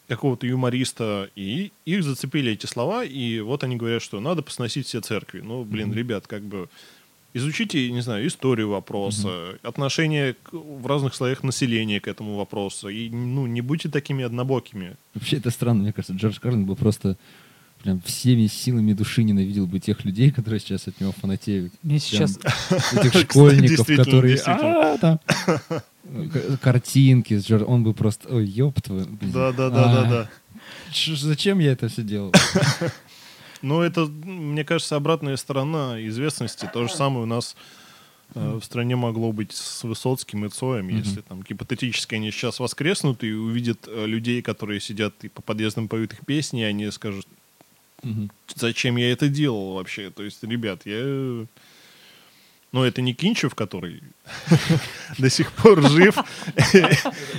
какого-то 0.07 0.47
юмориста, 0.47 1.29
и 1.35 1.71
их 1.85 2.03
зацепили 2.03 2.53
эти 2.53 2.65
слова, 2.65 3.03
и 3.03 3.41
вот 3.41 3.63
они 3.63 3.75
говорят, 3.75 4.01
что 4.01 4.19
надо 4.19 4.41
посносить 4.41 4.87
все 4.87 5.01
церкви. 5.01 5.41
Ну, 5.41 5.63
блин, 5.63 5.89
Мгм. 5.89 5.97
ребят, 5.97 6.25
как 6.25 6.41
бы 6.41 6.67
изучите, 7.33 7.91
не 7.91 8.01
знаю, 8.01 8.25
историю 8.27 8.69
вопроса, 8.69 9.57
отношение 9.63 10.33
к- 10.33 10.53
в 10.53 10.85
разных 10.87 11.13
слоях 11.15 11.43
населения 11.43 11.99
к 11.99 12.07
этому 12.07 12.35
вопросу, 12.37 12.89
и, 12.89 13.09
ну, 13.09 13.45
не 13.47 13.61
будьте 13.61 13.89
такими 13.89 14.23
однобокими. 14.25 14.95
Вообще 15.13 15.37
это 15.37 15.49
странно, 15.51 15.83
мне 15.83 15.93
кажется. 15.93 16.13
Джордж 16.15 16.39
Карлин 16.39 16.65
бы 16.65 16.75
просто 16.75 17.17
прям 17.83 18.01
всеми 18.01 18.47
силами 18.47 18.93
души 18.93 19.23
ненавидел 19.23 19.65
бы 19.65 19.79
тех 19.79 20.03
людей, 20.05 20.31
которые 20.31 20.59
сейчас 20.59 20.87
от 20.87 20.99
него 20.99 21.11
фанатеют. 21.13 21.71
Мне 21.83 21.99
сейчас... 21.99 22.37
Этих 22.93 23.13
школьников, 23.29 23.87
которые... 23.87 24.37
«А, 24.45 24.97
Картинки 26.61 27.37
с 27.37 27.45
Джордж... 27.45 27.63
Он 27.67 27.83
бы 27.83 27.93
просто... 27.93 28.27
Ой, 28.33 28.45
ёб 28.45 28.81
твою... 28.81 29.03
А, 29.03 29.07
Да-да-да-да-да. 29.21 30.29
Ч- 30.91 31.15
Зачем 31.15 31.59
я 31.59 31.71
это 31.73 31.87
все 31.87 32.01
делал? 32.01 32.33
Но 33.61 33.83
это, 33.83 34.05
мне 34.05 34.63
кажется, 34.63 34.95
обратная 34.95 35.35
сторона 35.37 35.97
известности. 36.07 36.69
То 36.73 36.87
же 36.87 36.93
самое 36.93 37.23
у 37.23 37.25
нас 37.25 37.55
э, 38.35 38.57
в 38.59 38.63
стране 38.63 38.95
могло 38.95 39.31
быть 39.31 39.51
с 39.51 39.83
Высоцким 39.83 40.45
и 40.45 40.49
Цоем, 40.49 40.85
Мгм. 40.85 40.97
если 40.97 41.21
там 41.21 41.41
гипотетически 41.41 42.15
они 42.15 42.31
сейчас 42.31 42.59
воскреснут 42.59 43.23
и 43.23 43.31
увидят 43.33 43.87
э, 43.87 44.05
людей, 44.05 44.41
которые 44.41 44.79
сидят 44.79 45.13
и 45.23 45.27
по 45.29 45.41
подъездам 45.41 45.87
поют 45.87 46.13
их 46.13 46.25
песни, 46.25 46.61
и 46.61 46.65
они 46.65 46.89
скажут, 46.91 47.27
Мгм. 48.03 48.31
зачем 48.55 48.95
я 48.97 49.11
это 49.11 49.27
делал 49.27 49.73
вообще? 49.73 50.09
То 50.09 50.23
есть, 50.23 50.41
ребят, 50.43 50.81
я... 50.85 51.45
Ну, 52.71 52.83
это 52.83 53.01
не 53.01 53.15
Кинчев, 53.15 53.55
который 53.55 54.03
до 55.17 55.29
сих 55.31 55.51
пор 55.53 55.81
жив, 55.89 56.15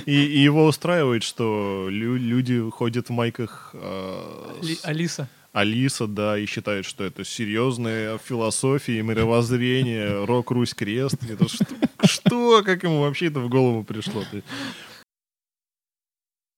и, 0.05 0.11
его 0.11 0.65
устраивает, 0.65 1.23
что 1.23 1.87
лю- 1.89 2.17
люди 2.17 2.69
ходят 2.69 3.07
в 3.07 3.11
майках 3.13 3.69
э, 3.73 4.61
Алиса. 4.83 5.29
Алиса, 5.53 6.07
да, 6.07 6.37
и 6.37 6.45
считают, 6.45 6.85
что 6.85 7.03
это 7.03 7.25
серьезная 7.25 8.17
философия, 8.17 9.01
мировоззрение, 9.01 10.23
рок, 10.25 10.51
Русь, 10.51 10.73
крест. 10.73 11.17
Это 11.29 11.47
что, 11.49 11.65
что? 12.05 12.63
Как 12.63 12.83
ему 12.83 13.01
вообще 13.01 13.27
это 13.27 13.39
в 13.41 13.49
голову 13.49 13.83
пришло? 13.83 14.23
Ты- 14.31 14.43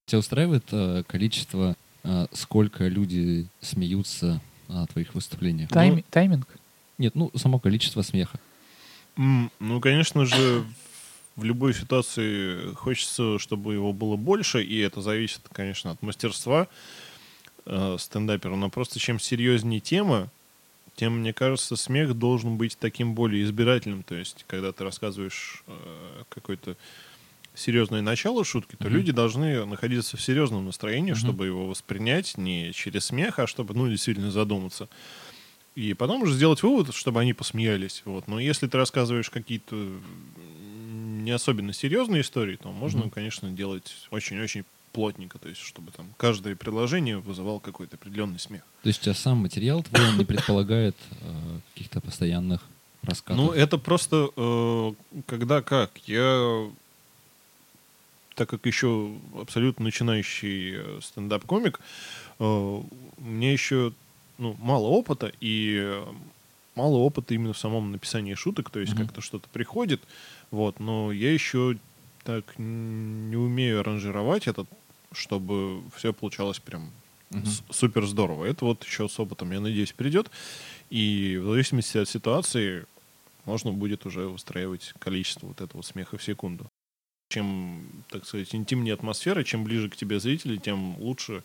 Тебя 0.06 0.20
устраивает 0.20 0.66
э, 0.72 1.04
количество, 1.08 1.76
э, 2.04 2.28
сколько 2.34 2.88
люди 2.88 3.48
смеются 3.62 4.42
на 4.68 4.86
твоих 4.88 5.16
выступлениях? 5.16 5.70
Тайм- 5.72 6.04
Тайминг. 6.10 6.48
Нет, 6.98 7.16
ну, 7.16 7.32
само 7.36 7.58
количество 7.60 8.02
смеха. 8.02 8.40
М, 9.18 9.50
Ну, 9.60 9.80
конечно 9.80 10.26
же, 10.26 10.64
в 11.36 11.44
любой 11.44 11.74
ситуации 11.74 12.74
хочется, 12.76 13.40
чтобы 13.40 13.74
его 13.74 13.92
было 13.94 14.18
больше, 14.18 14.62
и 14.64 14.78
это 14.80 15.02
зависит, 15.02 15.42
конечно, 15.52 15.92
от 15.92 16.02
мастерства 16.04 16.68
э, 17.66 17.98
стендапера. 18.00 18.56
Но 18.56 18.70
просто 18.70 19.00
чем 19.00 19.20
серьезнее 19.20 19.80
тема, 19.80 20.30
тем, 20.96 21.20
мне 21.20 21.34
кажется, 21.34 21.76
смех 21.76 22.14
должен 22.14 22.58
быть 22.58 22.78
таким 22.78 23.16
более 23.16 23.44
избирательным. 23.44 24.04
То 24.04 24.16
есть, 24.16 24.46
когда 24.48 24.72
ты 24.72 24.84
рассказываешь 24.84 25.64
э, 25.68 26.24
какое-то 26.30 26.76
серьезное 27.56 28.02
начало 28.02 28.44
шутки, 28.44 28.76
то 28.76 28.86
Мгм. 28.86 28.94
люди 28.98 29.12
должны 29.12 29.66
находиться 29.66 30.18
в 30.18 30.22
серьезном 30.22 30.66
настроении, 30.66 31.12
Мгм. 31.12 31.20
чтобы 31.20 31.46
его 31.46 31.68
воспринять 31.68 32.38
не 32.38 32.74
через 32.74 33.06
смех, 33.06 33.40
а 33.40 33.48
чтобы, 33.48 33.74
ну, 33.74 33.88
действительно 33.90 34.32
задуматься. 34.32 34.88
И 35.76 35.94
потом 35.96 36.22
уже 36.22 36.34
сделать 36.34 36.62
вывод, 36.62 36.94
чтобы 36.94 37.20
они 37.20 37.34
посмеялись. 37.34 38.04
Вот. 38.06 38.28
Но 38.28 38.40
если 38.40 38.68
ты 38.68 38.78
рассказываешь 38.78 39.30
какие-то 39.32 39.76
не 41.24 41.32
особенно 41.32 41.74
серьезные 41.74 42.22
истории, 42.22 42.58
то 42.58 42.72
можно, 42.72 43.02
Мгм. 43.02 43.10
конечно, 43.10 43.50
делать 43.52 44.08
очень-очень 44.12 44.66
плотненько, 44.94 45.40
то 45.40 45.50
есть 45.50 45.62
чтобы 45.62 45.92
там 45.92 46.08
каждое 46.18 46.56
предложение 46.56 47.18
вызывало 47.18 47.60
какой-то 47.60 47.98
определенный 47.98 48.40
смех. 48.40 48.62
То 48.84 48.88
есть 48.88 49.02
у 49.02 49.04
тебя 49.04 49.14
сам 49.14 49.40
материал 49.40 49.84
твой 49.84 50.14
не 50.18 50.24
предполагает 50.24 50.96
э, 51.22 51.60
каких-то 51.74 52.00
постоянных 52.00 52.62
раскатов? 53.02 53.44
Ну, 53.44 53.52
это 53.52 53.78
просто 53.78 54.30
э, 54.36 54.94
когда 55.26 55.62
как. 55.62 55.92
Я 56.08 56.70
так 58.36 58.50
как 58.50 58.66
еще 58.66 59.12
абсолютно 59.40 59.86
начинающий 59.86 60.76
э, 60.76 61.00
стендап-комик, 61.02 61.80
э, 62.40 62.82
мне 63.18 63.54
еще 63.54 63.94
ну, 64.38 64.56
мало 64.60 64.88
опыта, 64.88 65.32
и 65.40 65.78
э, 65.80 66.06
мало 66.76 66.98
опыта 66.98 67.34
именно 67.34 67.54
в 67.54 67.58
самом 67.58 67.92
написании 67.92 68.34
шуток, 68.34 68.70
то 68.70 68.80
есть 68.80 68.94
Мгм. 68.94 69.06
как-то 69.06 69.22
что-то 69.22 69.48
приходит, 69.50 70.02
вот, 70.52 70.80
но 70.80 71.12
я 71.12 71.32
еще 71.32 71.78
так 72.24 72.46
не 72.58 73.36
умею 73.36 73.82
аранжировать 73.82 74.48
это, 74.48 74.66
чтобы 75.14 75.82
все 75.96 76.14
получалось 76.14 76.60
прям 76.60 76.92
с- 77.32 77.64
супер 77.70 78.06
здорово. 78.06 78.46
Это 78.46 78.66
вот 78.66 78.84
еще 78.84 79.10
с 79.10 79.20
опытом, 79.20 79.52
я 79.52 79.60
надеюсь, 79.60 79.92
придет. 79.92 80.30
И 80.90 81.40
в 81.42 81.48
зависимости 81.48 81.98
от 81.98 82.08
ситуации 82.08 82.86
можно 83.46 83.72
будет 83.72 84.06
уже 84.06 84.28
выстраивать 84.28 84.94
количество 85.00 85.48
вот 85.48 85.62
этого 85.62 85.82
смеха 85.82 86.18
в 86.18 86.24
секунду. 86.24 86.68
Чем, 87.30 87.82
так 88.10 88.26
сказать, 88.26 88.54
интимнее 88.54 88.94
атмосфера, 88.94 89.44
чем 89.44 89.64
ближе 89.64 89.90
к 89.90 89.96
тебе 89.96 90.20
зрители, 90.20 90.58
тем 90.58 90.98
лучше, 91.00 91.44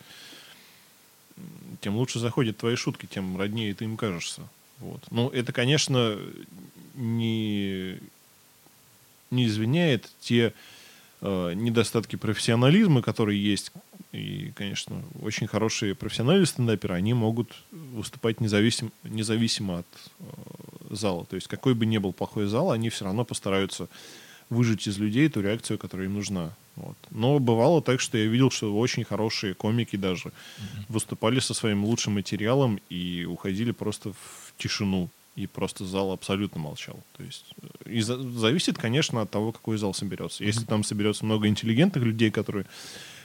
тем 1.80 1.96
лучше 1.96 2.18
заходят 2.18 2.58
твои 2.58 2.76
шутки, 2.76 3.06
тем 3.06 3.38
роднее 3.38 3.74
ты 3.74 3.84
им 3.84 3.96
кажешься. 3.96 4.42
Вот. 4.80 5.00
Ну, 5.10 5.28
это, 5.30 5.52
конечно, 5.52 6.18
не, 6.94 7.98
не 9.30 9.46
извиняет 9.46 10.10
те 10.20 10.52
э, 11.20 11.52
недостатки 11.54 12.16
профессионализма, 12.16 13.02
которые 13.02 13.42
есть. 13.42 13.72
И, 14.12 14.52
конечно, 14.56 15.02
очень 15.20 15.46
хорошие 15.46 15.94
профессиональные 15.94 16.46
стендаперы, 16.46 16.94
они 16.94 17.14
могут 17.14 17.54
выступать 17.70 18.40
независим, 18.40 18.90
независимо 19.04 19.80
от 19.80 19.86
э, 20.20 20.24
зала. 20.90 21.26
То 21.26 21.36
есть 21.36 21.48
какой 21.48 21.74
бы 21.74 21.86
ни 21.86 21.98
был 21.98 22.12
плохой 22.12 22.46
зал, 22.46 22.70
они 22.70 22.88
все 22.88 23.04
равно 23.04 23.24
постараются 23.24 23.88
выжить 24.50 24.86
из 24.86 24.98
людей 24.98 25.28
ту 25.28 25.40
реакцию, 25.40 25.78
которая 25.78 26.06
им 26.06 26.14
нужна. 26.14 26.54
Вот. 26.76 26.96
Но 27.10 27.38
бывало 27.38 27.82
так, 27.82 28.00
что 28.00 28.16
я 28.18 28.26
видел, 28.26 28.50
что 28.50 28.76
очень 28.76 29.04
хорошие 29.04 29.54
комики 29.54 29.96
даже 29.96 30.32
выступали 30.88 31.40
со 31.40 31.52
своим 31.52 31.84
лучшим 31.84 32.14
материалом 32.14 32.80
и 32.88 33.26
уходили 33.28 33.72
просто 33.72 34.12
в 34.12 34.54
тишину. 34.56 35.10
И 35.38 35.46
просто 35.46 35.84
зал 35.84 36.10
абсолютно 36.10 36.60
молчал. 36.60 36.98
То 37.16 37.22
есть 37.22 37.44
э, 37.62 37.92
и 37.92 38.00
за- 38.00 38.18
зависит, 38.18 38.76
конечно, 38.76 39.22
от 39.22 39.30
того, 39.30 39.52
какой 39.52 39.78
зал 39.78 39.94
соберется. 39.94 40.44
Если 40.44 40.64
там 40.64 40.82
соберется 40.82 41.24
много 41.24 41.46
интеллигентных 41.46 42.02
людей, 42.04 42.30
которые 42.32 42.66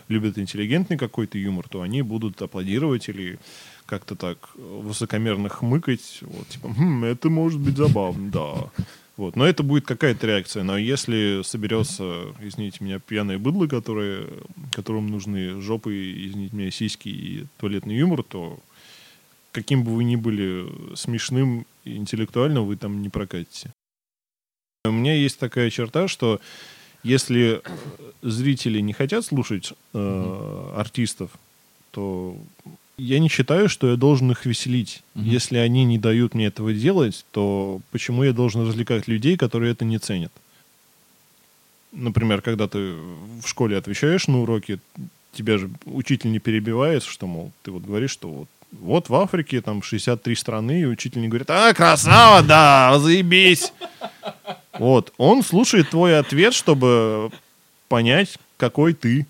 любят 0.10 0.38
интеллигентный 0.38 0.97
какой-то 0.97 1.38
юмор, 1.39 1.67
то 1.67 1.82
они 1.82 2.02
будут 2.04 2.41
аплодировать 2.41 3.10
или 3.10 3.39
как-то 3.88 4.15
так 4.15 4.38
э, 4.56 4.80
высокомерно 4.84 5.49
хмыкать. 5.49 6.19
Вот, 6.21 6.47
типа, 6.49 6.73
«Хм, 6.73 7.04
это 7.06 7.30
может 7.30 7.60
быть 7.60 7.78
забавно, 7.78 8.30
да. 8.32 8.86
Вот. 9.17 9.36
Но 9.36 9.45
это 9.45 9.63
будет 9.63 9.86
какая-то 9.86 10.28
реакция. 10.28 10.63
Но 10.63 10.78
если 10.78 11.41
соберется, 11.43 12.26
извините 12.41 12.84
меня, 12.84 12.99
пьяные 12.99 13.38
быдло, 13.38 13.67
которые, 13.67 14.28
которым 14.71 15.08
нужны 15.08 15.62
жопы, 15.62 15.93
извините 16.28 16.56
меня, 16.56 16.71
сиськи 16.71 17.10
и 17.10 17.45
туалетный 17.58 17.95
юмор, 17.95 18.23
то 18.23 18.60
каким 19.52 19.84
бы 19.84 19.95
вы 19.95 20.04
ни 20.04 20.15
были 20.15 20.67
смешным 20.95 21.65
и 21.84 21.96
интеллектуальным, 21.96 22.65
вы 22.65 22.76
там 22.76 23.02
не 23.02 23.10
прокатите. 23.10 23.72
У 24.86 24.91
меня 24.91 25.13
есть 25.13 25.39
такая 25.39 25.69
черта, 25.69 26.08
что 26.08 26.41
если 27.04 27.62
э, 27.63 27.69
зрители 28.22 28.80
не 28.80 28.93
хотят 28.93 29.26
слушать 29.26 29.74
э, 29.93 30.74
артистов, 30.76 31.32
то 31.91 32.38
я 32.98 33.19
не 33.19 33.30
считаю, 33.30 33.69
что 33.69 33.91
я 33.91 33.96
должен 33.96 34.32
их 34.32 34.46
веселить. 34.46 35.04
Мгм. 35.13 35.26
Если 35.26 35.58
они 35.58 35.86
не 35.86 35.98
дают 35.98 36.34
мне 36.34 36.48
этого 36.48 36.74
делать, 36.74 37.26
то 37.32 37.82
почему 37.91 38.24
я 38.24 38.34
должен 38.34 38.67
развлекать 38.67 39.08
людей, 39.08 39.38
которые 39.38 39.72
это 39.72 39.86
не 39.86 40.00
ценят? 40.00 40.32
Например, 41.91 42.41
когда 42.41 42.67
ты 42.67 42.93
в 43.41 43.48
школе 43.48 43.78
отвечаешь 43.78 44.28
на 44.28 44.41
уроки, 44.41 44.80
тебя 45.32 45.58
же 45.58 45.69
учитель 45.86 46.32
не 46.32 46.39
перебивает, 46.39 47.04
что, 47.04 47.28
мол, 47.28 47.52
ты 47.62 47.72
вот 47.72 47.84
говоришь, 47.84 48.12
что 48.12 48.30
вот, 48.30 48.48
вот 48.79 49.09
в 49.09 49.15
Африке 49.15 49.62
там 49.62 49.81
63 49.81 50.36
страны, 50.36 50.81
и 50.81 50.86
учитель 50.86 51.21
не 51.21 51.27
говорит, 51.27 51.49
а, 51.49 51.73
красава, 51.73 52.41
да, 52.41 52.97
заебись. 52.99 53.73
Вот, 54.77 55.13
он 55.17 55.43
слушает 55.43 55.89
твой 55.89 56.17
ответ, 56.17 56.53
чтобы 56.53 57.31
понять, 57.88 58.38
какой 58.57 58.93
ты. 58.93 59.27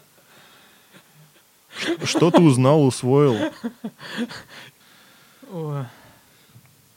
Что 2.03 2.31
ты 2.31 2.41
узнал, 2.41 2.85
усвоил. 2.85 3.35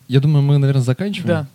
Я 0.09 0.21
думаю, 0.21 0.43
мы, 0.43 0.59
наверное, 0.59 0.83
заканчиваем. 0.83 1.29
Да, 1.29 1.47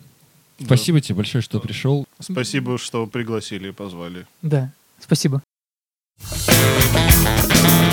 Спасибо 0.66 1.02
тебе 1.02 1.16
большое, 1.16 1.42
что 1.42 1.60
пришел. 1.60 2.06
Спасибо, 2.20 2.78
что 2.78 3.08
пригласили 3.08 3.70
и 3.70 3.72
позвали. 3.72 4.28
да. 4.42 4.72
Спасибо. 5.00 5.42
Thank 6.20 7.91